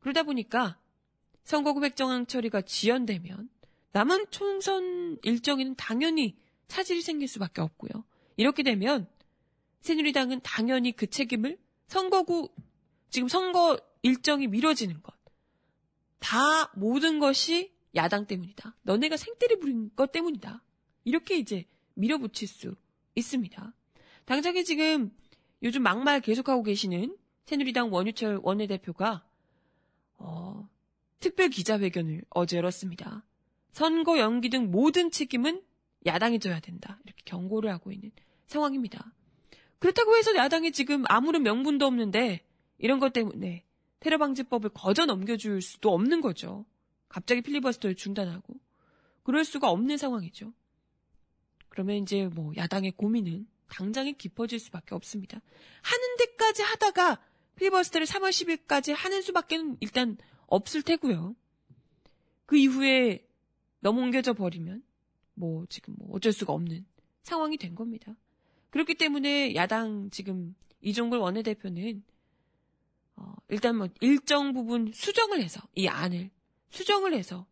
그러다 0.00 0.22
보니까 0.22 0.78
선거구 1.44 1.82
획정안 1.84 2.26
처리가 2.26 2.62
지연되면 2.62 3.48
남은 3.92 4.26
총선 4.30 5.18
일정에는 5.22 5.76
당연히 5.76 6.36
차질이 6.68 7.00
생길 7.00 7.28
수밖에 7.28 7.62
없고요. 7.62 8.04
이렇게 8.36 8.62
되면 8.62 9.08
새누리당은 9.80 10.40
당연히 10.42 10.92
그 10.92 11.06
책임을 11.06 11.58
선거구 11.86 12.50
지금 13.08 13.28
선거 13.28 13.80
일정이 14.02 14.46
미뤄지는 14.46 15.02
것. 15.02 15.14
다 16.18 16.70
모든 16.74 17.18
것이 17.18 17.72
야당 17.94 18.26
때문이다. 18.26 18.76
너네가 18.82 19.16
생떼리 19.16 19.58
부린 19.58 19.90
것 19.96 20.12
때문이다. 20.12 20.62
이렇게 21.04 21.38
이제 21.38 21.64
밀어붙일 21.94 22.48
수 22.48 22.76
있습니다. 23.16 23.72
당장에 24.24 24.62
지금 24.62 25.10
요즘 25.62 25.82
막말 25.82 26.20
계속하고 26.20 26.62
계시는 26.62 27.16
새누리당 27.46 27.92
원유철 27.92 28.40
원내대표가 28.42 29.24
어, 30.18 30.68
특별 31.20 31.48
기자회견을 31.48 32.22
어제 32.30 32.56
열었습니다. 32.56 33.24
선거 33.72 34.18
연기 34.18 34.48
등 34.48 34.70
모든 34.70 35.10
책임은 35.10 35.62
야당이 36.06 36.38
져야 36.38 36.60
된다. 36.60 37.00
이렇게 37.04 37.22
경고를 37.24 37.70
하고 37.70 37.90
있는 37.90 38.10
상황입니다. 38.46 39.12
그렇다고 39.78 40.16
해서 40.16 40.34
야당이 40.34 40.72
지금 40.72 41.04
아무런 41.08 41.42
명분도 41.42 41.84
없는데 41.86 42.40
이런 42.78 42.98
것 42.98 43.12
때문에 43.12 43.64
테러 44.00 44.18
방지법을 44.18 44.70
거저 44.70 45.06
넘겨줄 45.06 45.62
수도 45.62 45.92
없는 45.92 46.20
거죠. 46.20 46.64
갑자기 47.08 47.42
필리버스터를 47.42 47.96
중단하고 47.96 48.54
그럴 49.22 49.44
수가 49.44 49.70
없는 49.70 49.96
상황이죠. 49.96 50.52
그러면 51.76 51.96
이제 51.96 52.26
뭐 52.28 52.54
야당의 52.56 52.92
고민은 52.92 53.46
당장에 53.68 54.12
깊어질 54.12 54.58
수밖에 54.58 54.94
없습니다. 54.94 55.42
하는 55.82 56.16
데까지 56.16 56.62
하다가 56.62 57.20
필리버스터를 57.56 58.06
3월 58.06 58.30
10일까지 58.30 58.94
하는 58.96 59.20
수밖에 59.20 59.58
일단 59.80 60.16
없을 60.46 60.80
테고요. 60.80 61.36
그 62.46 62.56
이후에 62.56 63.28
넘어옮겨져 63.80 64.32
버리면 64.32 64.84
뭐 65.34 65.66
지금 65.68 65.96
뭐 65.98 66.16
어쩔 66.16 66.32
수가 66.32 66.54
없는 66.54 66.86
상황이 67.22 67.58
된 67.58 67.74
겁니다. 67.74 68.16
그렇기 68.70 68.94
때문에 68.94 69.54
야당 69.54 70.08
지금 70.08 70.54
이종걸 70.80 71.18
원내대표는 71.18 72.02
어, 73.16 73.34
일단 73.50 73.76
뭐 73.76 73.88
일정 74.00 74.54
부분 74.54 74.92
수정을 74.94 75.42
해서 75.42 75.60
이 75.74 75.88
안을 75.88 76.30
수정을 76.70 77.12
해서 77.12 77.46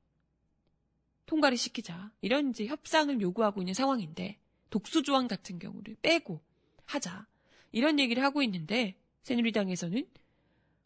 통과를 1.26 1.56
시키자 1.56 2.12
이런 2.20 2.50
이제 2.50 2.66
협상을 2.66 3.20
요구하고 3.20 3.62
있는 3.62 3.74
상황인데 3.74 4.38
독수 4.70 5.02
조항 5.02 5.28
같은 5.28 5.58
경우를 5.58 5.96
빼고 6.02 6.40
하자 6.84 7.26
이런 7.72 7.98
얘기를 7.98 8.22
하고 8.22 8.42
있는데 8.42 8.96
새누리당에서는 9.22 10.06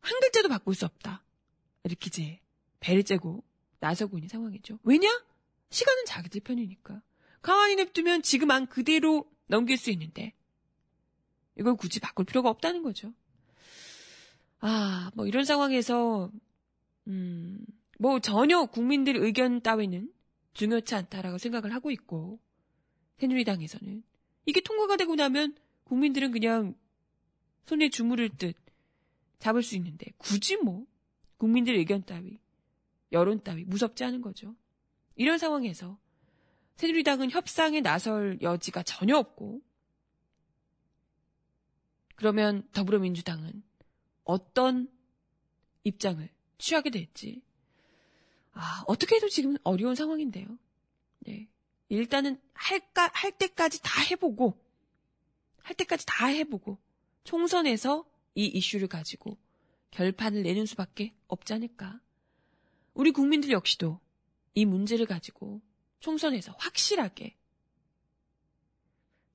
한 0.00 0.20
글자도 0.20 0.48
바꿀 0.48 0.74
수 0.74 0.84
없다 0.84 1.24
이렇게 1.84 2.06
이제 2.08 2.40
배를 2.80 3.02
째고 3.02 3.42
나서고 3.80 4.18
있는 4.18 4.28
상황이죠. 4.28 4.78
왜냐? 4.82 5.08
시간은 5.70 6.04
자기들 6.06 6.40
편이니까. 6.40 7.02
가만히 7.42 7.76
냅두면 7.76 8.22
지금 8.22 8.50
안 8.50 8.66
그대로 8.66 9.30
넘길 9.46 9.76
수 9.76 9.90
있는데 9.90 10.34
이걸 11.58 11.76
굳이 11.76 12.00
바꿀 12.00 12.24
필요가 12.24 12.48
없다는 12.50 12.82
거죠. 12.82 13.12
아, 14.60 15.10
뭐 15.14 15.26
이런 15.26 15.44
상황에서 15.44 16.30
음, 17.06 17.64
뭐 17.98 18.20
전혀 18.20 18.64
국민들 18.66 19.16
의견 19.16 19.60
따위는 19.60 20.12
중요치 20.58 20.96
않다라고 20.96 21.38
생각을 21.38 21.72
하고 21.72 21.92
있고 21.92 22.40
새누리당에서는 23.18 24.02
이게 24.44 24.60
통과가 24.60 24.96
되고 24.96 25.14
나면 25.14 25.56
국민들은 25.84 26.32
그냥 26.32 26.74
손에 27.66 27.90
주무를 27.90 28.28
듯 28.28 28.56
잡을 29.38 29.62
수 29.62 29.76
있는데 29.76 30.06
굳이 30.18 30.56
뭐 30.56 30.84
국민들 31.36 31.76
의견 31.76 32.04
따위 32.04 32.40
여론 33.12 33.40
따위 33.44 33.64
무섭지 33.64 34.02
않은 34.02 34.20
거죠. 34.20 34.56
이런 35.14 35.38
상황에서 35.38 35.96
새누리당은 36.74 37.30
협상에 37.30 37.80
나설 37.80 38.38
여지가 38.42 38.82
전혀 38.82 39.16
없고 39.16 39.62
그러면 42.16 42.68
더불어민주당은 42.72 43.62
어떤 44.24 44.90
입장을 45.84 46.28
취하게 46.58 46.90
될지 46.90 47.42
아, 48.60 48.82
어떻게 48.88 49.14
해도 49.14 49.28
지금 49.28 49.56
어려운 49.62 49.94
상황인데요. 49.94 50.58
네. 51.20 51.48
일단은 51.88 52.40
할까 52.54 53.08
할 53.14 53.30
때까지 53.30 53.80
다 53.84 54.02
해보고 54.02 54.58
할 55.62 55.76
때까지 55.76 56.04
다 56.06 56.26
해보고 56.26 56.76
총선에서 57.22 58.04
이 58.34 58.46
이슈를 58.46 58.88
가지고 58.88 59.38
결판을 59.92 60.42
내는 60.42 60.66
수밖에 60.66 61.14
없지 61.28 61.52
않을까. 61.52 62.00
우리 62.94 63.12
국민들 63.12 63.52
역시도 63.52 64.00
이 64.54 64.64
문제를 64.64 65.06
가지고 65.06 65.62
총선에서 66.00 66.52
확실하게 66.58 67.36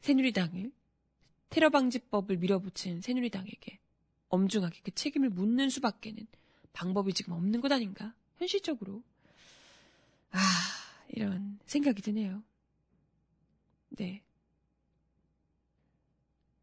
새누리당을 0.02 0.74
테러 1.50 1.70
방지법을 1.70 2.38
밀어붙인 2.38 3.00
새누리당에게 3.00 3.80
엄중하게 4.28 4.82
그 4.84 4.92
책임을 4.92 5.30
묻는 5.30 5.70
수밖에는 5.70 6.28
방법이 6.74 7.14
지금 7.14 7.34
없는 7.34 7.62
것 7.62 7.72
아닌가? 7.72 8.14
현실적으로. 8.38 9.02
아, 10.34 10.39
이런 11.10 11.60
생각이 11.65 12.02
드네요. 12.02 12.43
네. 13.89 14.22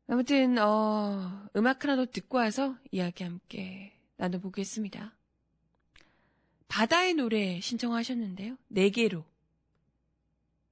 아무튼, 0.08 0.58
어, 0.58 1.48
음악 1.56 1.84
하나 1.84 1.96
더 1.96 2.04
듣고 2.04 2.38
와서 2.38 2.76
이야기 2.90 3.22
함께 3.24 3.92
나눠보겠습니다. 4.16 5.14
바다의 6.68 7.14
노래 7.14 7.60
신청하셨는데요. 7.60 8.56
네 8.68 8.90
개로 8.90 9.24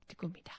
듣고 0.06 0.26
옵니다. 0.26 0.54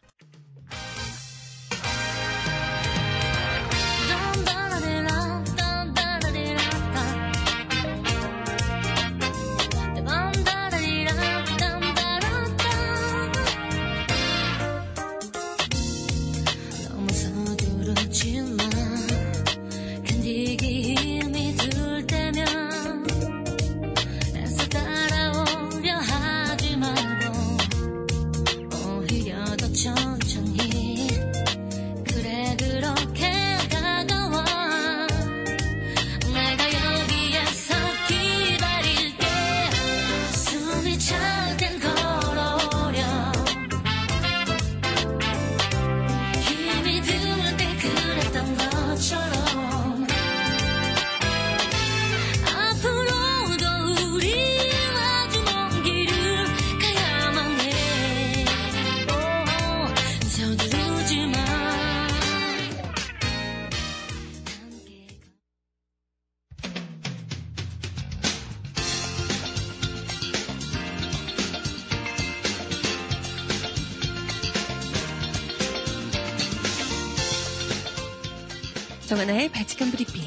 정하나의 79.10 79.50
발칙한 79.50 79.90
브리핑. 79.90 80.22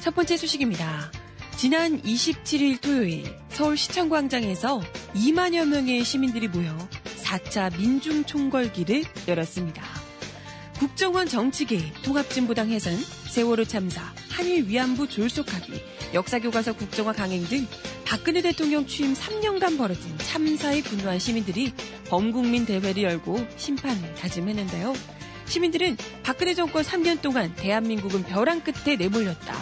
첫 0.00 0.16
번째 0.16 0.36
소식입니다. 0.36 1.12
지난 1.56 2.02
27일 2.02 2.80
토요일 2.80 3.32
서울시청 3.50 4.08
광장에서 4.08 4.80
2만여 5.14 5.68
명의 5.68 6.02
시민들이 6.02 6.48
모여 6.48 6.76
4차 7.22 7.78
민중총궐기를 7.78 9.04
열었습니다. 9.28 9.84
국정원 10.80 11.28
정치개입, 11.28 12.02
통합진보당 12.02 12.70
해산, 12.70 12.96
세월호 13.30 13.64
참사, 13.64 14.02
한일 14.28 14.66
위안부 14.66 15.08
졸속 15.08 15.54
합의, 15.54 15.84
역사교과서 16.14 16.74
국정화 16.74 17.12
강행 17.12 17.44
등 17.44 17.66
박근혜 18.04 18.40
대통령 18.40 18.86
취임 18.86 19.12
3년간 19.14 19.76
벌어진 19.76 20.16
참사에 20.18 20.82
분노한 20.82 21.18
시민들이 21.18 21.72
범국민 22.08 22.64
대회를 22.64 23.02
열고 23.02 23.46
심판을 23.56 24.14
다짐했는데요. 24.14 24.94
시민들은 25.46 25.96
박근혜 26.22 26.54
정권 26.54 26.82
3년 26.82 27.20
동안 27.20 27.54
대한민국은 27.54 28.22
벼랑 28.24 28.60
끝에 28.60 28.96
내몰렸다. 28.96 29.54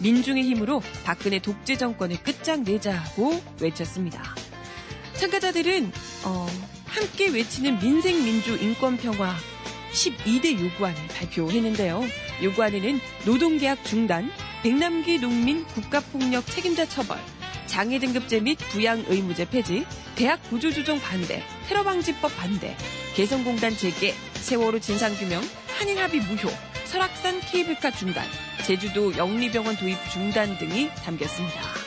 민중의 0.00 0.44
힘으로 0.44 0.82
박근혜 1.04 1.38
독재 1.38 1.76
정권을 1.76 2.22
끝장내자고 2.22 3.40
외쳤습니다. 3.60 4.22
참가자들은 5.14 5.92
어, 6.24 6.46
함께 6.86 7.28
외치는 7.28 7.78
민생 7.78 8.22
민주 8.24 8.56
인권 8.56 8.96
평화 8.96 9.34
12대 9.92 10.58
요구안을 10.60 11.06
발표했는데요. 11.08 12.02
요구안에는 12.42 13.00
노동계약 13.24 13.84
중단, 13.84 14.30
백남기 14.64 15.18
농민 15.18 15.62
국가폭력 15.66 16.46
책임자 16.46 16.88
처벌, 16.88 17.18
장애 17.66 17.98
등급제 17.98 18.40
및 18.40 18.56
부양 18.70 19.04
의무제 19.08 19.46
폐지, 19.50 19.84
대학 20.14 20.42
구조조정 20.48 20.98
반대, 21.00 21.42
테러방지법 21.68 22.34
반대, 22.34 22.74
개성공단 23.14 23.76
재개, 23.76 24.14
세월호 24.36 24.80
진상규명, 24.80 25.42
한일 25.78 25.98
합의 25.98 26.22
무효, 26.22 26.48
설악산 26.86 27.40
케이블카 27.40 27.90
중단, 27.90 28.26
제주도 28.66 29.14
영리병원 29.18 29.76
도입 29.76 29.98
중단 30.10 30.56
등이 30.56 30.88
담겼습니다. 31.04 31.83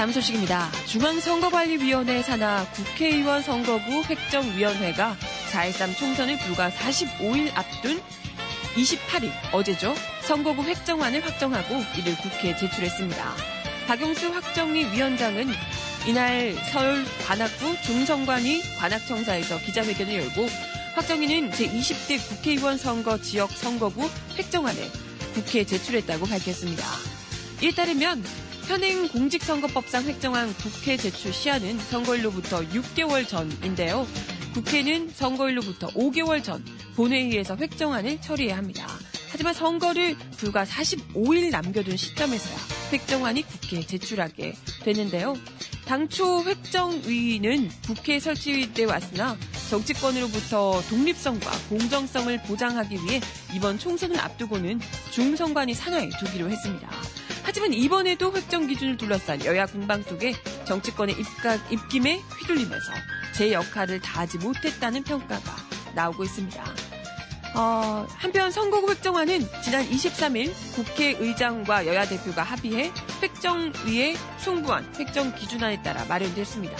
다음 0.00 0.12
소식입니다. 0.12 0.70
중앙선거관리위원회 0.86 2.22
산하 2.22 2.64
국회의원 2.70 3.42
선거구 3.42 4.02
획정위원회가 4.04 5.14
4.13 5.52 5.94
총선을 5.94 6.38
불과 6.38 6.70
45일 6.70 7.54
앞둔 7.54 8.00
28일 8.76 9.30
어제죠. 9.52 9.94
선거구 10.22 10.62
획정안을 10.62 11.22
확정하고 11.22 11.74
이를 11.98 12.16
국회에 12.16 12.56
제출했습니다. 12.56 13.34
박용수 13.88 14.32
확정위 14.32 14.86
위원장은 14.86 15.48
이날 16.06 16.54
서울 16.72 17.04
관악구 17.26 17.82
중선관위 17.82 18.76
관악청사에서 18.78 19.58
기자회견을 19.58 20.14
열고 20.14 20.48
확정위는 20.94 21.50
제20대 21.50 22.26
국회의원 22.26 22.78
선거 22.78 23.20
지역 23.20 23.50
선거구 23.50 24.08
획정안을 24.38 24.82
국회에 25.34 25.66
제출했다고 25.66 26.24
밝혔습니다. 26.24 26.86
이에 27.62 27.72
따르면 27.72 28.24
현행 28.70 29.08
공직선거법상 29.08 30.04
획정한 30.04 30.54
국회 30.54 30.96
제출 30.96 31.32
시한은 31.32 31.76
선거일로부터 31.76 32.60
6개월 32.60 33.26
전인데요. 33.26 34.06
국회는 34.54 35.10
선거일로부터 35.10 35.88
5개월 35.88 36.44
전 36.44 36.64
본회의에서 36.94 37.56
획정안을 37.56 38.20
처리해야 38.20 38.56
합니다. 38.56 38.86
하지만 39.32 39.54
선거를 39.54 40.16
불과 40.36 40.62
45일 40.62 41.50
남겨둔 41.50 41.96
시점에서야 41.96 42.56
획정안이 42.92 43.42
국회에 43.42 43.84
제출하게 43.84 44.54
되는데요. 44.84 45.34
당초 45.84 46.44
획정위는 46.44 47.70
국회 47.84 48.20
설치돼 48.20 48.84
왔으나 48.84 49.36
정치권으로부터 49.68 50.80
독립성과 50.88 51.50
공정성을 51.70 52.40
보장하기 52.44 52.94
위해 52.94 53.20
이번 53.52 53.80
총선을 53.80 54.20
앞두고는 54.20 54.78
중선관위 55.10 55.74
산하에 55.74 56.08
두기로 56.20 56.48
했습니다. 56.48 56.88
하지만 57.42 57.72
이번에도 57.72 58.32
획정 58.32 58.66
기준을 58.66 58.96
둘러싼 58.96 59.44
여야 59.44 59.66
공방 59.66 60.02
속에 60.02 60.34
정치권의 60.64 61.16
입각, 61.18 61.72
입김에 61.72 62.20
휘둘리면서 62.40 62.92
제 63.34 63.52
역할을 63.52 64.00
다하지 64.00 64.38
못했다는 64.38 65.04
평가가 65.04 65.56
나오고 65.94 66.24
있습니다. 66.24 66.64
어, 67.56 68.06
한편 68.16 68.50
선거구 68.50 68.90
획정안은 68.90 69.40
지난 69.64 69.84
23일 69.88 70.52
국회의장과 70.74 71.86
여야 71.86 72.06
대표가 72.06 72.42
합의해 72.42 72.92
획정위의 73.22 74.14
송부안 74.38 74.94
획정 74.98 75.34
기준안에 75.34 75.82
따라 75.82 76.04
마련됐습니다. 76.04 76.76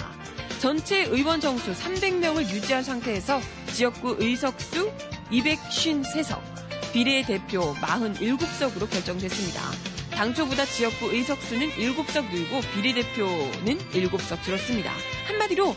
전체 0.59 1.03
의원 1.05 1.41
정수 1.41 1.73
300명을 1.73 2.41
유지한 2.49 2.83
상태에서 2.83 3.41
지역구 3.73 4.17
의석수 4.19 4.91
253석, 5.31 6.39
비례 6.93 7.23
대표 7.23 7.73
47석으로 7.75 8.89
결정됐습니다. 8.89 9.90
당초보다 10.21 10.65
지역구 10.65 11.11
의석수는 11.11 11.71
7석 11.71 12.31
늘고 12.31 12.61
비례대표는 12.75 13.79
7석 13.89 14.43
줄었습니다. 14.43 14.93
한마디로 15.25 15.75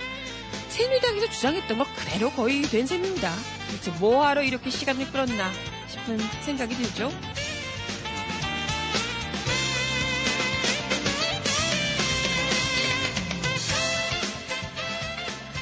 새누리당에서 0.68 1.30
주장했던 1.30 1.78
거 1.78 1.84
그대로 1.96 2.30
거의 2.30 2.60
된 2.60 2.86
셈입니다. 2.86 3.32
대체 3.70 3.90
뭐하러 3.92 4.42
이렇게 4.42 4.68
시간을 4.68 5.10
끌었나 5.10 5.50
싶은 5.88 6.18
생각이 6.42 6.74
들죠. 6.74 7.10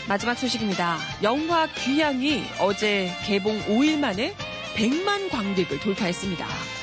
마지막 0.09 0.35
소식입니다. 0.35 0.99
영화 1.23 1.69
귀향이 1.69 2.43
어제 2.59 3.13
개봉 3.27 3.61
5일 3.67 4.01
만에 4.01 4.35
100만 4.75 5.31
관객을 5.31 5.79
돌파했습니다. 5.79 6.82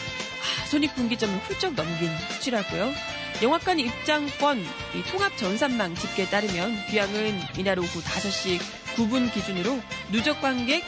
아, 0.69 0.71
손익분기점을 0.71 1.35
훌쩍 1.39 1.73
넘긴 1.73 2.09
수치라고요. 2.29 2.93
영화관 3.41 3.79
입장권 3.79 4.59
이 4.59 5.03
통합 5.09 5.35
전산망 5.37 5.95
집계에 5.95 6.25
따르면 6.25 6.85
귀향은 6.87 7.39
이날 7.57 7.79
오후 7.79 8.01
5시 8.01 8.59
9분 8.95 9.33
기준으로 9.33 9.79
누적 10.11 10.39
관객 10.41 10.83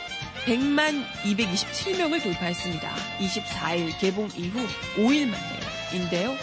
100만 0.46 1.04
227명을 1.24 2.22
돌파했습니다. 2.22 2.90
24일 3.20 4.00
개봉 4.00 4.30
이후 4.36 4.60
5일 4.98 5.30
만에인데요. 5.30 6.36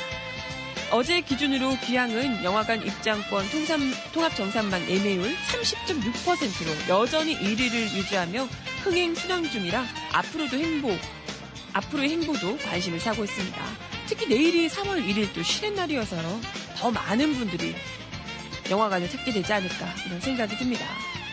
어제 0.91 1.21
기준으로 1.21 1.77
귀향은 1.85 2.43
영화관 2.43 2.85
입장권 2.85 3.51
통삼, 3.51 3.93
통합 4.13 4.35
정산망 4.35 4.89
예매율 4.89 5.35
30.6%로 5.35 7.01
여전히 7.01 7.39
1위를 7.39 7.95
유지하며 7.95 8.49
흥행 8.83 9.15
순항 9.15 9.51
중이라 9.51 9.85
앞으로도 10.13 10.57
행보, 10.57 10.97
앞으로의 11.79 12.11
행보도 12.11 12.59
관심을 12.59 12.99
사고 13.01 13.25
있습니다. 13.25 13.63
특히 14.07 14.27
내일이 14.27 14.69
3월 14.69 15.05
1일 15.07 15.33
또 15.35 15.43
쉬는 15.43 15.75
날이어서 15.75 16.17
더 16.77 16.91
많은 16.91 17.35
분들이 17.35 17.75
영화관을 18.71 19.09
찾게 19.09 19.33
되지 19.33 19.53
않을까 19.53 19.95
이런 20.07 20.21
생각이 20.21 20.57
듭니다. 20.57 20.85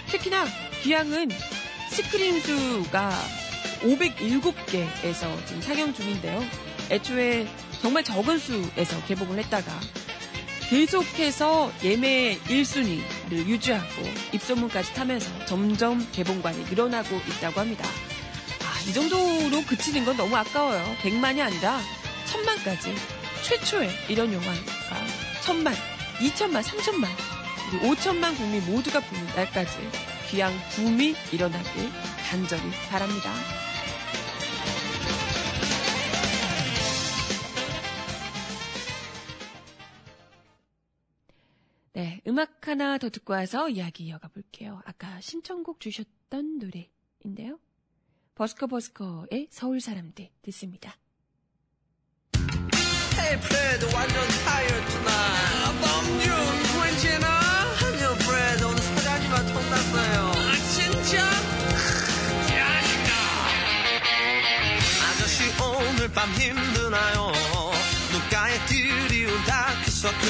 특히나 0.08 0.45
귀향은 0.84 1.29
스크린 1.89 2.39
수가 2.39 3.12
507개에서 3.81 5.45
지금 5.45 5.62
상영 5.62 5.93
중인데요. 5.93 6.43
애초에 6.91 7.47
정말 7.81 8.03
적은 8.03 8.38
수에서 8.38 9.03
개봉을 9.05 9.39
했다가 9.39 9.71
계속해서 10.69 11.71
예매 11.84 12.38
1순위를 12.39 13.31
유지하고 13.31 14.01
입소문까지 14.34 14.93
타면서 14.93 15.45
점점 15.45 16.08
개봉관이 16.12 16.65
늘어나고 16.65 17.15
있다고 17.15 17.60
합니다. 17.60 17.86
아, 18.85 18.89
이 18.89 18.93
정도로 18.93 19.63
그치는 19.67 20.05
건 20.05 20.15
너무 20.15 20.35
아까워요. 20.35 20.83
100만이 21.01 21.41
아니라 21.41 21.79
1000만까지 22.27 22.93
최초의 23.43 23.89
이런 24.09 24.31
영화가 24.31 24.53
1000만, 25.43 25.73
2000만, 26.19 26.61
3000만, 26.63 27.07
그리고 27.69 27.87
5천만 27.87 28.35
국민 28.37 28.63
모두가 28.71 28.99
보는 28.99 29.25
날까지 29.35 29.77
귀향 30.29 30.53
붐이 30.71 31.15
일어나길 31.31 31.89
간절히 32.29 32.63
바랍니다. 32.89 33.31
네, 41.93 42.21
음악 42.27 42.67
하나 42.67 42.97
더 42.97 43.09
듣고 43.09 43.33
와서 43.33 43.69
이야기 43.69 44.05
이어가 44.05 44.27
볼게요. 44.27 44.81
아까 44.85 45.19
신청곡 45.21 45.79
주셨던 45.79 46.59
노래인데요. 46.59 47.59
버스커 48.35 48.67
버스커의 48.67 49.47
서울 49.49 49.79
사람들 49.79 50.29
듣습니다. 50.43 50.97
Hey 53.17 53.35
Fred 53.39 53.85
완전 53.95 54.27
tired 54.43 54.85
tonight 54.91 55.79
범준 55.81 56.29
괜찮아? 56.83 57.27
아니요 57.81 58.11
Fred 58.19 58.63
오늘 58.65 58.77
사장님한테 58.77 59.53
혼났어요 59.53 60.19
아 60.35 60.55
진짜? 60.75 61.29
짜증나 62.45 63.11
아저씨 65.09 65.43
오늘 65.63 66.11
밤 66.11 66.29
힘드나요? 66.33 67.31
눈가에 68.11 68.65
드리운 68.65 69.33
다크서클 69.45 70.27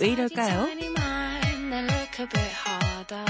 왜 0.00 0.08
이럴까요? 0.08 0.66
Look 1.70 2.20
a 2.20 2.26
bit 2.26 2.50
harder. 2.64 3.24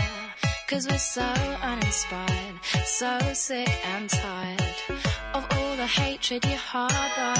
Cause 0.68 0.88
we're 0.88 0.98
so 0.98 1.22
uninspired, 1.62 2.60
so 2.84 3.18
sick 3.32 3.68
and 3.86 4.08
tired 4.08 4.60
of 5.34 5.44
all 5.52 5.76
the 5.76 5.86
hatred 5.86 6.46
you 6.46 6.56
harbor. 6.56 7.34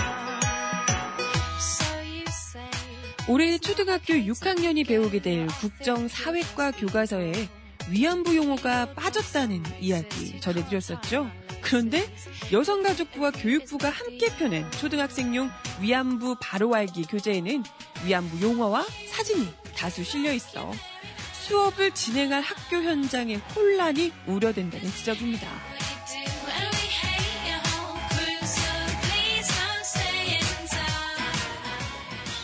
So 1.61 1.87
you 2.03 2.25
say. 2.27 2.69
올해 3.29 3.57
초등학교 3.59 4.14
6학년이 4.14 4.87
배우게 4.87 5.21
될 5.21 5.47
국정 5.61 6.09
사회과 6.09 6.73
교과서에 6.73 7.33
위안부 7.88 8.37
용어가 8.37 8.93
빠졌다는 8.95 9.62
이야기 9.81 10.40
전해드렸었죠. 10.40 11.31
그런데 11.61 12.05
여성가족부와 12.53 13.31
교육부가 13.31 13.90
함께 13.90 14.27
펴낸 14.37 14.69
초등학생용 14.73 15.51
위안부 15.81 16.37
바로 16.40 16.75
알기 16.75 17.05
교재에는 17.05 17.62
위안부 18.05 18.41
용어와 18.41 18.87
사진이 19.11 19.49
다수 19.77 20.05
실려 20.05 20.33
있어 20.33 20.73
수업을 21.33 21.93
진행할 21.93 22.43
학교 22.43 22.77
현장의 22.77 23.37
혼란이 23.55 24.13
우려된다는 24.27 24.89
지적입니다. 24.91 25.49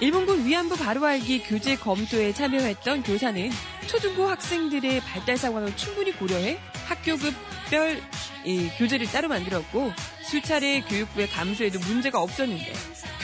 일본군 0.01 0.45
위안부 0.45 0.77
바로 0.77 1.07
알기 1.07 1.43
교재 1.45 1.77
검토에 1.77 2.35
참여했던 2.35 3.03
교사는 3.03 3.51
초중고 3.87 4.29
학생들의 4.29 5.01
발달 5.01 5.39
상황을 5.39 5.75
충분히 5.77 6.13
고려해 6.13 6.59
학교급별 6.87 8.03
이 8.45 8.69
교재를 8.77 9.07
따로 9.07 9.29
만들었고 9.29 9.93
수차례 10.23 10.83
교육부의 10.83 11.29
감수에도 11.31 11.79
문제가 11.81 12.21
없었는데 12.21 12.73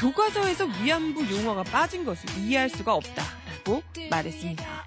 교과서에서 0.02 0.66
위안부 0.82 1.30
용어가 1.30 1.62
빠진 1.62 2.04
것을 2.04 2.28
이해할 2.36 2.68
수가 2.68 2.92
없다라고 2.92 3.84
말했습니다. 4.10 4.84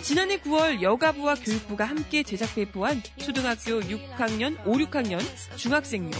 지난해 0.00 0.38
9월 0.38 0.80
여가부와 0.80 1.34
교육부가 1.34 1.84
함께 1.84 2.22
제작 2.22 2.54
배포한 2.54 3.02
초등학교 3.18 3.80
6학년, 3.80 4.56
5, 4.64 4.72
6학년 4.72 5.20
중학생용 5.56 6.10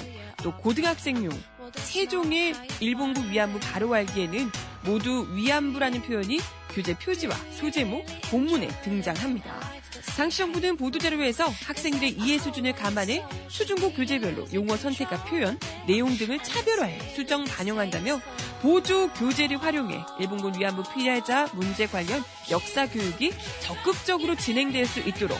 또 0.43 0.55
고등학생용 0.59 1.31
세 1.77 2.07
종의 2.07 2.53
일본군 2.81 3.31
위안부 3.31 3.61
바로 3.61 3.95
알기에는 3.95 4.51
모두 4.85 5.27
위안부라는 5.33 6.03
표현이 6.03 6.39
교재 6.75 6.99
표지와 6.99 7.35
소제목, 7.53 8.05
본문에 8.31 8.69
등장합니다. 8.83 9.74
당시 10.17 10.39
정부는 10.39 10.77
보도자료에서 10.77 11.49
학생들의 11.49 12.13
이해 12.13 12.39
수준을 12.39 12.75
감안해 12.75 13.25
초중고 13.49 13.93
교재별로 13.93 14.47
용어 14.55 14.77
선택과 14.77 15.25
표현, 15.25 15.59
내용 15.89 16.17
등을 16.17 16.39
차별화해 16.41 17.15
수정 17.15 17.45
반영한다며 17.45 18.21
보조 18.63 19.09
교재를 19.13 19.61
활용해 19.61 20.05
일본군 20.21 20.59
위안부 20.59 20.85
피해자 20.95 21.49
문제 21.53 21.87
관련 21.87 22.23
역사 22.51 22.89
교육이 22.89 23.33
적극적으로 23.61 24.37
진행될 24.37 24.87
수 24.87 25.01
있도록 25.01 25.37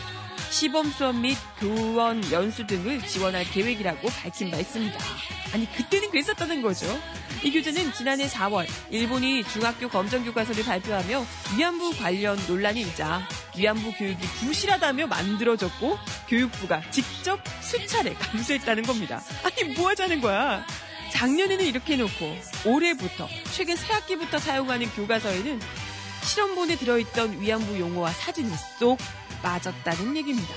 시범 0.51 0.91
수업 0.91 1.15
및 1.15 1.37
교원 1.59 2.21
연수 2.31 2.67
등을 2.67 3.01
지원할 3.07 3.45
계획이라고 3.45 4.07
밝힌 4.09 4.51
바 4.51 4.57
있습니다. 4.57 4.97
아니 5.53 5.71
그때는 5.71 6.11
그랬었다는 6.11 6.61
거죠. 6.61 6.85
이 7.43 7.51
교재는 7.51 7.93
지난해 7.93 8.27
4월 8.27 8.65
일본이 8.89 9.43
중학교 9.43 9.87
검정 9.87 10.23
교과서를 10.25 10.63
발표하며 10.63 11.25
위안부 11.57 11.97
관련 11.97 12.37
논란이 12.47 12.81
일자 12.81 13.25
위안부 13.57 13.93
교육이 13.93 14.25
부실하다며 14.39 15.07
만들어졌고 15.07 15.97
교육부가 16.27 16.81
직접 16.91 17.39
수차례 17.61 18.13
감수했다는 18.13 18.83
겁니다. 18.83 19.21
아니 19.43 19.73
뭐 19.73 19.89
하자는 19.89 20.21
거야? 20.21 20.65
작년에는 21.11 21.65
이렇게 21.65 21.93
해놓고 21.93 22.37
올해부터 22.65 23.27
최근 23.53 23.75
새 23.75 23.93
학기부터 23.93 24.37
사용하는 24.37 24.89
교과서에는 24.91 25.61
실험본에 26.23 26.75
들어있던 26.77 27.39
위안부 27.41 27.79
용어와 27.79 28.11
사진이 28.11 28.51
쏙 28.79 28.97
빠졌다는 29.41 30.17
얘기입니다. 30.17 30.53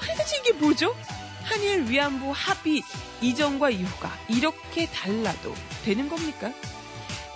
아니 0.00 0.16
대체 0.16 0.38
이게 0.38 0.52
뭐죠? 0.52 0.96
한일 1.44 1.88
위안부 1.88 2.32
합의 2.34 2.82
이전과 3.20 3.70
이후가 3.70 4.10
이렇게 4.28 4.86
달라도 4.86 5.54
되는 5.84 6.08
겁니까? 6.08 6.52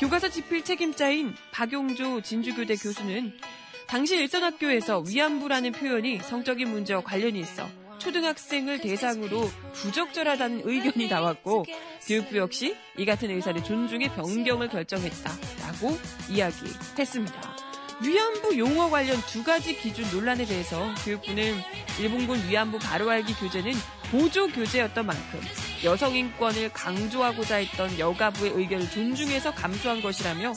교과서 0.00 0.28
집필 0.28 0.64
책임자인 0.64 1.36
박용조 1.52 2.20
진주교대 2.22 2.76
교수는 2.76 3.38
당시 3.86 4.16
일선학교에서 4.16 5.04
위안부라는 5.06 5.72
표현이 5.72 6.18
성적인 6.18 6.68
문제와 6.68 7.02
관련이 7.02 7.38
있어 7.40 7.68
초등학생을 7.98 8.80
대상으로 8.80 9.48
부적절하다는 9.72 10.62
의견이 10.64 11.08
나왔고 11.08 11.64
교육부 12.06 12.36
역시 12.36 12.76
이 12.98 13.04
같은 13.04 13.30
의사를 13.30 13.62
존중해 13.62 14.08
변경을 14.14 14.68
결정했다라고 14.68 15.96
이야기했습니다. 16.28 17.56
위안부 18.02 18.58
용어 18.58 18.90
관련 18.90 19.18
두 19.22 19.42
가지 19.42 19.74
기준 19.74 20.04
논란에 20.10 20.44
대해서 20.44 20.86
교육부는 21.04 21.54
일본군 21.98 22.48
위안부 22.48 22.78
바로 22.78 23.08
알기 23.08 23.32
교재는 23.34 23.72
보조 24.10 24.48
교재였던 24.48 25.06
만큼 25.06 25.40
여성 25.82 26.14
인권을 26.14 26.70
강조하고자 26.74 27.56
했던 27.56 27.98
여가부의 27.98 28.52
의견을 28.52 28.90
존중해서 28.90 29.54
감수한 29.54 30.02
것이라며 30.02 30.52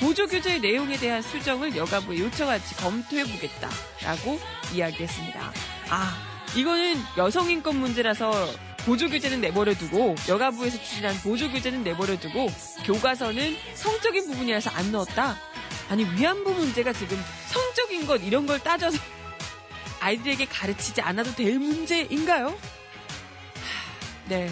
보조 0.00 0.26
교재의 0.26 0.60
내용에 0.60 0.96
대한 0.98 1.22
수정을 1.22 1.76
여가부에 1.76 2.18
요청할지 2.18 2.76
검토해 2.76 3.24
보겠다라고 3.24 4.38
이야기했습니다. 4.74 5.52
아, 5.90 6.16
이거는 6.54 6.96
여성 7.16 7.50
인권 7.50 7.76
문제라서 7.76 8.30
보조 8.84 9.08
교재는 9.08 9.40
내버려 9.40 9.74
두고 9.74 10.14
여가부에서 10.28 10.78
추진한 10.78 11.16
보조 11.16 11.50
교재는 11.50 11.82
내버려 11.82 12.18
두고 12.18 12.46
교과서는 12.84 13.56
성적인 13.74 14.26
부분이라서 14.30 14.70
안 14.70 14.92
넣었다. 14.92 15.36
아니 15.88 16.04
위안부 16.04 16.52
문제가 16.52 16.92
지금 16.92 17.18
성적인 17.48 18.06
것 18.06 18.22
이런 18.22 18.46
걸 18.46 18.60
따져서 18.60 18.98
아이들에게 20.00 20.44
가르치지 20.46 21.00
않아도 21.00 21.34
될 21.34 21.58
문제인가요? 21.58 22.56
네. 24.28 24.50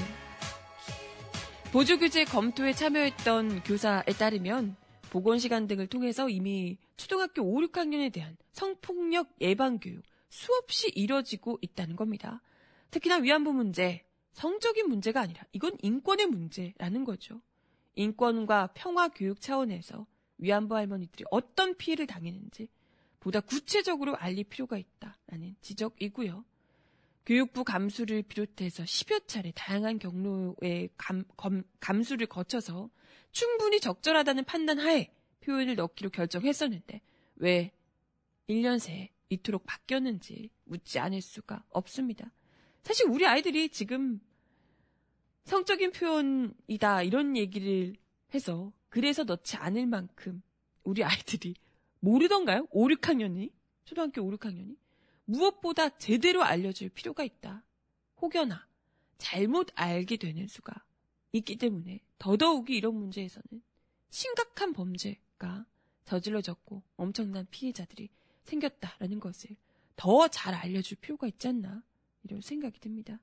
보조교재 1.71 2.25
검토에 2.25 2.73
참여했던 2.73 3.63
교사에 3.65 4.05
따르면 4.19 4.77
보건 5.15 5.39
시간 5.39 5.69
등을 5.69 5.87
통해서 5.87 6.29
이미 6.29 6.77
초등학교 6.97 7.43
5, 7.43 7.61
6학년에 7.61 8.13
대한 8.13 8.37
성폭력 8.51 9.37
예방 9.41 9.79
교육 9.79 10.03
수없이 10.29 10.89
이뤄지고 10.89 11.57
있다는 11.61 11.95
겁니다. 11.95 12.43
특히나 12.91 13.19
위안부 13.19 13.53
문제, 13.53 14.05
성적인 14.33 14.89
문제가 14.89 15.21
아니라 15.21 15.45
이건 15.53 15.77
인권의 15.81 16.27
문제라는 16.27 17.05
거죠. 17.05 17.41
인권과 17.95 18.71
평화 18.75 19.07
교육 19.07 19.41
차원에서 19.41 20.05
위안부 20.39 20.75
할머니들이 20.75 21.27
어떤 21.31 21.77
피해를 21.77 22.09
당했는지 22.09 22.69
보다 23.21 23.39
구체적으로 23.39 24.17
알릴 24.17 24.43
필요가 24.43 24.77
있다라는 24.79 25.55
지적이고요. 25.61 26.45
교육부 27.25 27.63
감수를 27.63 28.23
비롯해서 28.23 28.83
10여 28.83 29.29
차례 29.29 29.53
다양한 29.55 30.01
경로의 30.01 30.91
감, 30.97 31.23
검, 31.37 31.63
감수를 31.79 32.27
거쳐서 32.27 32.91
충분히 33.35 33.81
적절하다는 33.81 34.45
판단 34.45 34.79
하에 34.79 35.13
표현을 35.41 35.75
넣기로 35.75 36.11
결정했었는데 36.11 37.01
왜 37.37 37.73
1년 38.49 38.79
새에 38.79 39.11
이토록 39.29 39.67
바뀌었는지 39.67 40.51
묻지 40.65 41.01
않을 41.01 41.21
수가 41.21 41.65
없습니다. 41.71 42.31
사실 42.85 43.07
우리 43.09 43.27
아이들이 43.27 43.69
지금 43.71 44.21
성적인 45.45 45.91
표현이다 45.91 47.03
이런 47.03 47.37
얘기를 47.37 47.97
해서 48.33 48.73
그래서 48.89 49.25
넣지 49.25 49.57
않을 49.57 49.87
만큼 49.87 50.41
우리 50.85 51.03
아이들이 51.03 51.57
모르던가요? 51.99 52.69
5, 52.71 52.87
6학년이? 52.87 53.51
초등학교 53.85 54.23
5, 54.23 54.31
6학년이? 54.31 54.77
무엇보다 55.25 55.99
제대로 55.99 56.45
알려줄 56.45 56.91
필요가 56.91 57.25
있다. 57.25 57.65
혹여나 58.23 58.69
잘못 59.19 59.71
알게 59.75 60.19
되는 60.19 60.47
수가 60.47 60.85
있기 61.35 61.57
때문에 61.57 62.01
더더욱이 62.19 62.77
이런 62.77 62.95
문제에서는 62.95 63.63
심각한 64.11 64.73
범죄가 64.73 65.67
저질러졌고 66.05 66.83
엄청난 66.97 67.47
피해자들이 67.51 68.09
생겼다라는 68.45 69.21
것을 69.21 69.57
더 69.97 70.29
잘 70.29 70.55
알려줄 70.55 70.99
필요가 71.01 71.27
있지 71.27 71.49
않나 71.49 71.83
이런 72.23 72.41
생각이 72.41 72.79
듭니다. 72.81 73.21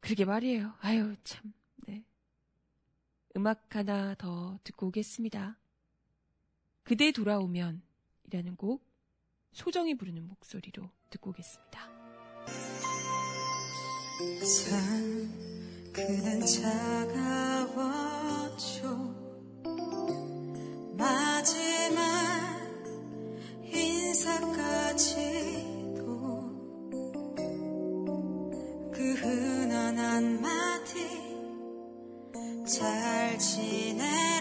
그러게 0.00 0.24
말이에요. 0.24 0.74
아유 0.80 1.14
참. 1.24 1.52
네. 1.86 2.04
음악 3.36 3.74
하나 3.74 4.14
더 4.14 4.58
듣고 4.64 4.88
오겠습니다. 4.88 5.58
그대 6.84 7.12
돌아오면 7.12 7.82
이라는 8.24 8.56
곡 8.56 8.82
소정이 9.52 9.96
부르는 9.96 10.26
목소리로 10.28 10.90
듣고 11.10 11.30
오겠습니다. 11.30 11.88
참 14.66 15.47
그댄 16.06 16.40
차가웠죠. 16.46 17.78
마지막 20.96 22.00
인사까지도 23.64 24.38
그 28.92 29.14
흔한 29.14 29.98
한마디 29.98 30.94
잘 32.64 33.36
지내 33.38 34.37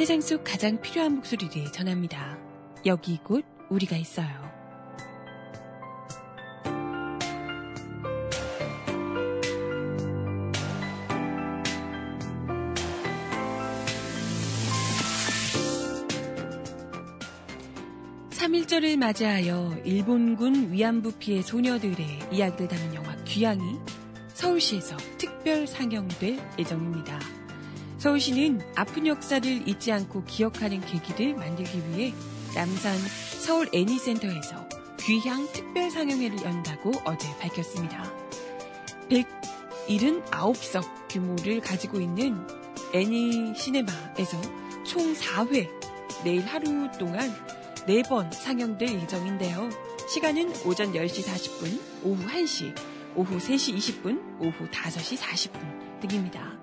세상 0.00 0.22
속 0.22 0.42
가장 0.44 0.80
필요한 0.80 1.16
목소리를 1.16 1.72
전합니다. 1.72 2.38
여기 2.86 3.18
곧 3.22 3.44
우리가 3.68 3.98
있어요. 3.98 4.50
(3.1절을) 18.30 18.96
맞이하여 18.96 19.82
일본군 19.84 20.72
위안부 20.72 21.12
피해 21.18 21.42
소녀들의 21.42 21.96
이야기를 22.32 22.68
담은 22.68 22.94
영화 22.94 23.14
귀향이 23.24 23.76
서울시에서 24.32 24.96
특별 25.18 25.66
상영될 25.66 26.38
예정입니다. 26.58 27.39
서울시는 28.00 28.62
아픈 28.76 29.06
역사를 29.06 29.68
잊지 29.68 29.92
않고 29.92 30.24
기억하는 30.24 30.80
계기를 30.80 31.34
만들기 31.34 31.82
위해 31.90 32.14
남산 32.54 32.96
서울 33.38 33.68
애니센터에서 33.74 34.66
귀향 35.00 35.46
특별 35.52 35.90
상영회를 35.90 36.42
연다고 36.42 36.92
어제 37.04 37.28
밝혔습니다. 37.38 38.10
179석 39.10 40.82
규모를 41.10 41.60
가지고 41.60 42.00
있는 42.00 42.40
애니 42.94 43.54
시네마에서 43.54 44.40
총 44.86 45.12
4회 45.12 45.68
내일 46.24 46.46
하루 46.46 46.90
동안 46.98 47.30
4번 47.86 48.32
상영될 48.32 48.88
예정인데요. 48.94 49.68
시간은 50.08 50.54
오전 50.64 50.94
10시 50.94 51.22
40분, 51.26 51.80
오후 52.04 52.26
1시, 52.28 52.74
오후 53.14 53.36
3시 53.36 53.76
20분, 53.76 54.40
오후 54.40 54.70
5시 54.70 55.18
40분 55.18 56.00
등입니다. 56.00 56.59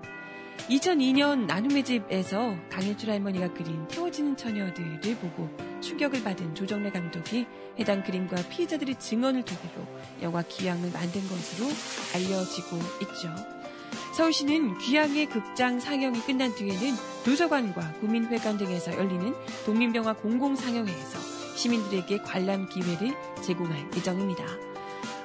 2002년 0.68 1.46
나눔의 1.46 1.82
집에서 1.82 2.54
강일출 2.70 3.10
할머니가 3.10 3.54
그린 3.54 3.86
태워지는 3.88 4.36
처녀들을 4.36 5.16
보고 5.16 5.48
충격을 5.80 6.22
받은 6.22 6.54
조정래 6.54 6.90
감독이 6.90 7.46
해당 7.78 8.02
그림과 8.02 8.36
피해자들의 8.50 8.98
증언을 8.98 9.44
토대로 9.44 9.86
영화 10.20 10.42
귀향을 10.42 10.90
만든 10.90 11.26
것으로 11.26 11.68
알려지고 12.14 12.76
있죠. 13.02 13.34
서울시는 14.14 14.78
귀향의 14.78 15.26
극장 15.26 15.80
상영이 15.80 16.20
끝난 16.20 16.54
뒤에는 16.54 16.94
도서관과 17.24 17.94
구민회관 18.00 18.58
등에서 18.58 18.92
열리는 18.92 19.34
독립영화 19.64 20.14
공공상영회에서 20.14 21.56
시민들에게 21.56 22.18
관람 22.18 22.68
기회를 22.68 23.16
제공할 23.42 23.88
예정입니다. 23.96 24.44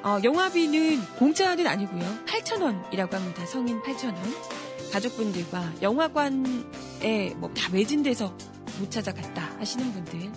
어, 0.04 0.20
영화비는 0.24 1.02
공짜는 1.18 1.68
아니고요. 1.68 2.04
8,000원이라고 2.26 3.12
합니다. 3.12 3.46
성인 3.46 3.82
8,000원. 3.82 4.63
가족분들과 4.94 5.82
영화관에 5.82 7.34
뭐 7.38 7.52
다 7.56 7.70
매진돼서 7.72 8.36
못 8.80 8.92
찾아갔다 8.92 9.42
하시는 9.58 9.92
분들 9.92 10.32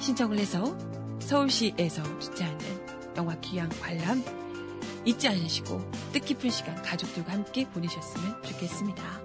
신청을 0.00 0.38
해서 0.38 0.76
서울시에서 1.20 2.18
주최하는 2.18 2.58
영화 3.16 3.38
귀향 3.40 3.68
관람 3.80 4.22
잊지 5.04 5.28
않으시고 5.28 5.80
뜻깊은 6.12 6.50
시간 6.50 6.74
가족들과 6.82 7.32
함께 7.32 7.68
보내셨으면 7.70 8.42
좋겠습니다. 8.42 9.22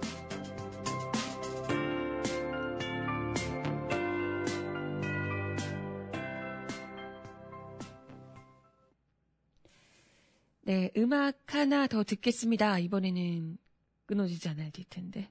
네, 10.62 10.90
음악 10.96 11.54
하나 11.54 11.86
더 11.86 12.02
듣겠습니다. 12.02 12.78
이번에는 12.80 13.58
끊어지지 14.06 14.48
될 14.70 14.84
텐데. 14.88 15.28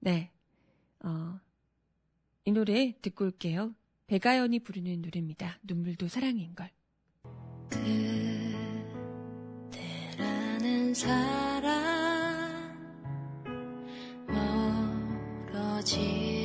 네, 0.00 0.30
어, 1.00 1.38
이 2.44 2.52
노래 2.52 2.94
듣고 3.02 3.24
올게요. 3.24 3.74
배가연이 4.06 4.60
부르는 4.60 5.02
노래입니다. 5.02 5.58
눈물도 5.64 6.08
사랑인걸. 6.08 6.70
그대라는 9.70 10.94
사람 10.94 12.76
멀어질 14.28 16.35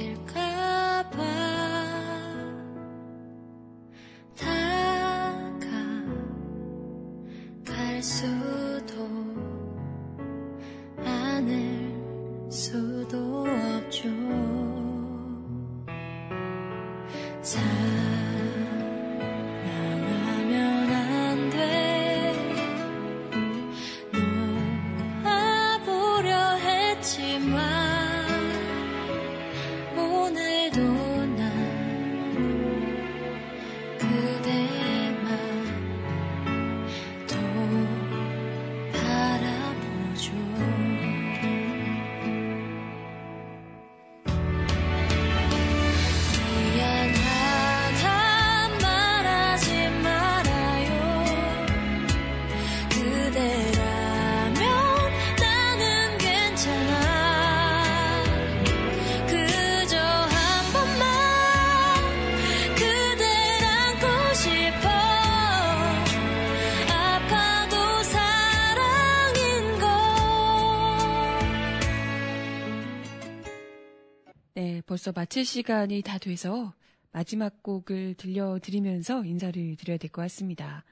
벌써 75.02 75.12
마칠 75.14 75.46
시간이 75.46 76.04
다 76.04 76.20
돼서 76.20 76.76
마지막 77.12 77.64
곡을 77.64 78.14
들려드리면서 78.14 79.26
인사를 79.26 79.76
드려야 79.76 79.98
될 79.98 80.12
것 80.12 80.22
같습니다. 80.22 80.86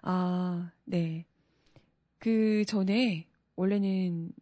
아, 0.00 0.72
네. 0.86 1.26
그 2.18 2.64
전에 2.64 3.28
원래는 3.56 4.32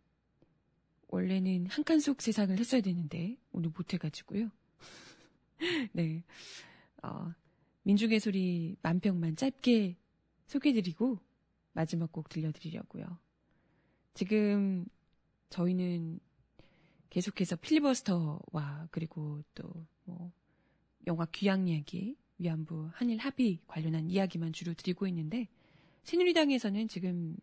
원래는 1.09 1.67
한 1.67 1.83
칸 1.83 1.99
속 1.99 2.23
세상을 2.23 2.57
했어야 2.57 2.81
되는데 2.81 3.37
오늘 3.51 3.73
못 3.77 3.93
해가지고요. 3.93 4.53
네. 5.95 6.23
어, 7.03 7.33
민중의 7.83 8.21
소리 8.21 8.77
만평만 8.83 9.35
짧게 9.35 9.97
소개드리고 10.47 11.19
마지막 11.73 12.13
곡 12.13 12.29
들려드리려고요. 12.29 13.19
지금 14.15 14.87
저희는 15.51 16.21
계속해서 17.11 17.57
필리버스터와 17.57 18.89
그리고 18.91 19.43
또 19.55 19.87
뭐 20.05 20.33
영화 21.07 21.27
귀향 21.27 21.69
이야기, 21.69 22.17
위안부 22.39 22.91
한일 22.95 23.19
합의 23.19 23.61
관련한 23.67 24.09
이야기만 24.09 24.55
주로 24.55 24.73
드리고 24.73 25.07
있는데 25.09 25.49
새누리당에서는 26.05 26.89
지금 26.89 27.37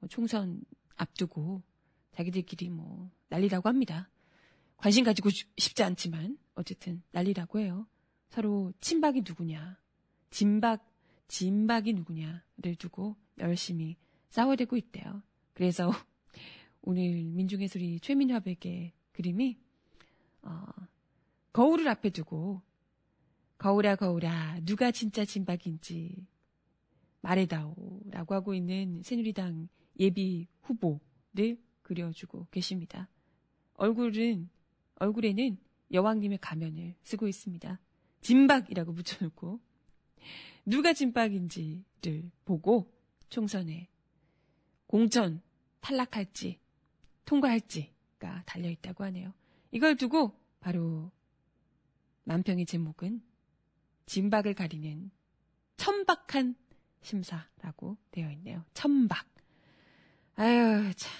뭐 0.00 0.08
총선 0.08 0.60
앞두고 0.96 1.62
자기들끼리 2.10 2.70
뭐 2.70 3.08
난리라고 3.28 3.68
합니다. 3.68 4.10
관심 4.76 5.04
가지고 5.04 5.30
주- 5.30 5.46
싶지 5.58 5.84
않지만 5.84 6.36
어쨌든 6.56 7.02
난리라고 7.12 7.60
해요. 7.60 7.86
서로 8.30 8.72
친박이 8.80 9.22
누구냐, 9.24 9.78
진박, 10.30 10.84
진박이 11.28 11.92
누구냐를 11.92 12.74
두고 12.78 13.14
열심히 13.38 13.96
싸워대고 14.30 14.76
있대요. 14.76 15.22
그래서 15.54 15.92
오늘 16.82 17.32
소리 17.68 18.00
최민화백의 18.00 18.92
그림이 19.12 19.56
어, 20.42 20.64
거울을 21.52 21.86
앞에 21.88 22.10
두고 22.10 22.60
거울아 23.58 23.94
거울아 23.94 24.58
누가 24.64 24.90
진짜 24.90 25.24
진박인지 25.24 26.26
말해다오라고 27.20 28.34
하고 28.34 28.54
있는 28.54 29.00
새누리당 29.04 29.68
예비 30.00 30.48
후보를 30.62 31.60
그려주고 31.82 32.48
계십니다. 32.50 33.08
얼굴은 33.74 34.48
얼굴에는 34.96 35.58
여왕님의 35.92 36.38
가면을 36.38 36.96
쓰고 37.02 37.28
있습니다. 37.28 37.78
진박이라고 38.22 38.92
붙여놓고 38.92 39.60
누가 40.66 40.92
진박인지를 40.92 42.30
보고 42.44 42.92
총선에 43.28 43.88
공천 44.86 45.40
탈락할지 45.80 46.61
통과할지가 47.24 48.42
달려 48.46 48.70
있다고 48.70 49.04
하네요. 49.04 49.32
이걸 49.70 49.96
두고 49.96 50.38
바로 50.60 51.10
만평의 52.24 52.66
제목은 52.66 53.22
진박을 54.06 54.54
가리는 54.54 55.10
천박한 55.76 56.54
심사라고 57.00 57.96
되어 58.10 58.30
있네요. 58.32 58.64
천박. 58.74 59.26
아유, 60.36 60.92
참. 60.96 61.12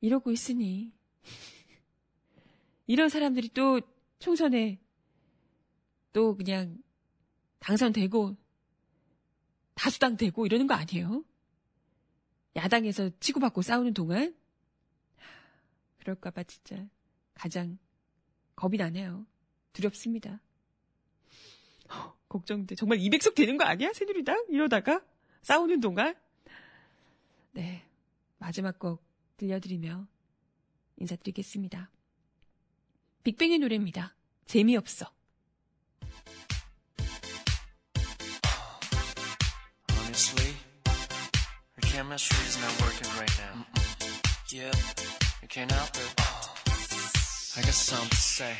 이러고 0.00 0.30
있으니. 0.30 0.92
이런 2.86 3.08
사람들이 3.08 3.48
또 3.48 3.80
총선에 4.18 4.80
또 6.12 6.36
그냥 6.36 6.82
당선되고 7.58 8.36
다수당 9.74 10.16
되고 10.16 10.46
이러는 10.46 10.66
거 10.66 10.74
아니에요? 10.74 11.24
야당에서 12.56 13.10
치고받고 13.20 13.62
싸우는 13.62 13.94
동안 13.94 14.34
그럴까봐 15.98 16.42
진짜 16.44 16.86
가장 17.34 17.78
겁이 18.56 18.76
나네요. 18.76 19.26
두렵습니다. 19.72 20.40
허, 21.90 22.16
걱정돼. 22.28 22.74
정말 22.74 22.98
200석 22.98 23.34
되는 23.34 23.56
거 23.56 23.64
아니야? 23.64 23.92
새누리당? 23.92 24.46
이러다가 24.48 25.02
싸우는 25.42 25.80
동안? 25.80 26.14
네. 27.52 27.86
마지막 28.38 28.78
곡 28.78 29.02
들려드리며 29.36 30.06
인사드리겠습니다. 30.96 31.90
빅뱅의 33.22 33.58
노래입니다. 33.58 34.14
재미없어. 34.46 35.06
Honestly, 39.90 40.56
I 41.90 41.92
chemistry 41.92 42.46
is 42.46 42.56
not 42.60 42.70
working 42.82 43.10
right 43.18 43.40
now. 43.42 43.66
Yep, 44.52 44.76
you 45.42 45.48
can't 45.48 45.72
help 45.72 45.90
it. 45.96 46.14
I 47.56 47.62
got 47.62 47.74
something 47.74 48.08
to 48.10 48.16
say. 48.16 48.54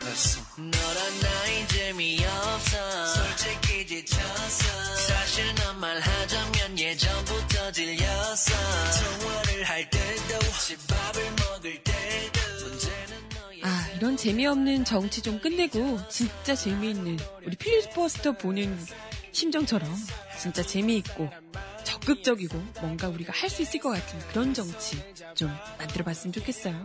Listen. 0.00 0.42
너랑 0.56 1.20
나이 1.22 1.68
재미없어 1.68 3.06
솔직히 3.06 3.86
지쳤어 3.86 4.96
사실 5.06 5.54
넌 5.54 5.78
말하자면 5.80 6.78
예전부터 6.78 7.72
질렸어 7.72 8.54
통화를 9.20 9.64
할 9.64 9.90
때도 9.90 10.38
집밥을 10.66 11.22
먹을 11.30 11.82
때도 11.84 12.40
아, 13.62 13.88
이런 13.96 14.16
재미없는 14.16 14.84
정치 14.84 15.22
좀 15.22 15.38
끝내고 15.38 16.08
진짜 16.08 16.56
재미있는 16.56 17.18
우리 17.44 17.56
필리버스터 17.56 18.32
보는 18.32 18.78
심정처럼 19.32 19.94
진짜 20.40 20.62
재미있고 20.62 21.30
적극적이고 22.08 22.58
뭔가 22.80 23.08
우리가 23.08 23.32
할 23.34 23.48
수 23.50 23.62
있을 23.62 23.80
것 23.80 23.90
같은 23.90 24.18
그런 24.30 24.54
정치 24.54 25.02
좀 25.34 25.50
만들어 25.78 26.04
봤으면 26.04 26.32
좋겠어요. 26.32 26.84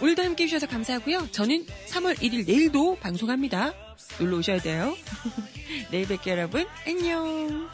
오늘도 0.00 0.22
함께 0.22 0.44
해주셔서 0.44 0.66
감사하고요. 0.66 1.30
저는 1.32 1.66
3월 1.88 2.16
1일 2.18 2.46
내일도 2.46 2.96
방송합니다. 2.96 3.72
놀러 4.18 4.36
오셔야 4.38 4.60
돼요. 4.60 4.96
내일 5.90 6.06
뵐게요 6.06 6.28
여러분. 6.28 6.66
안녕. 6.86 7.68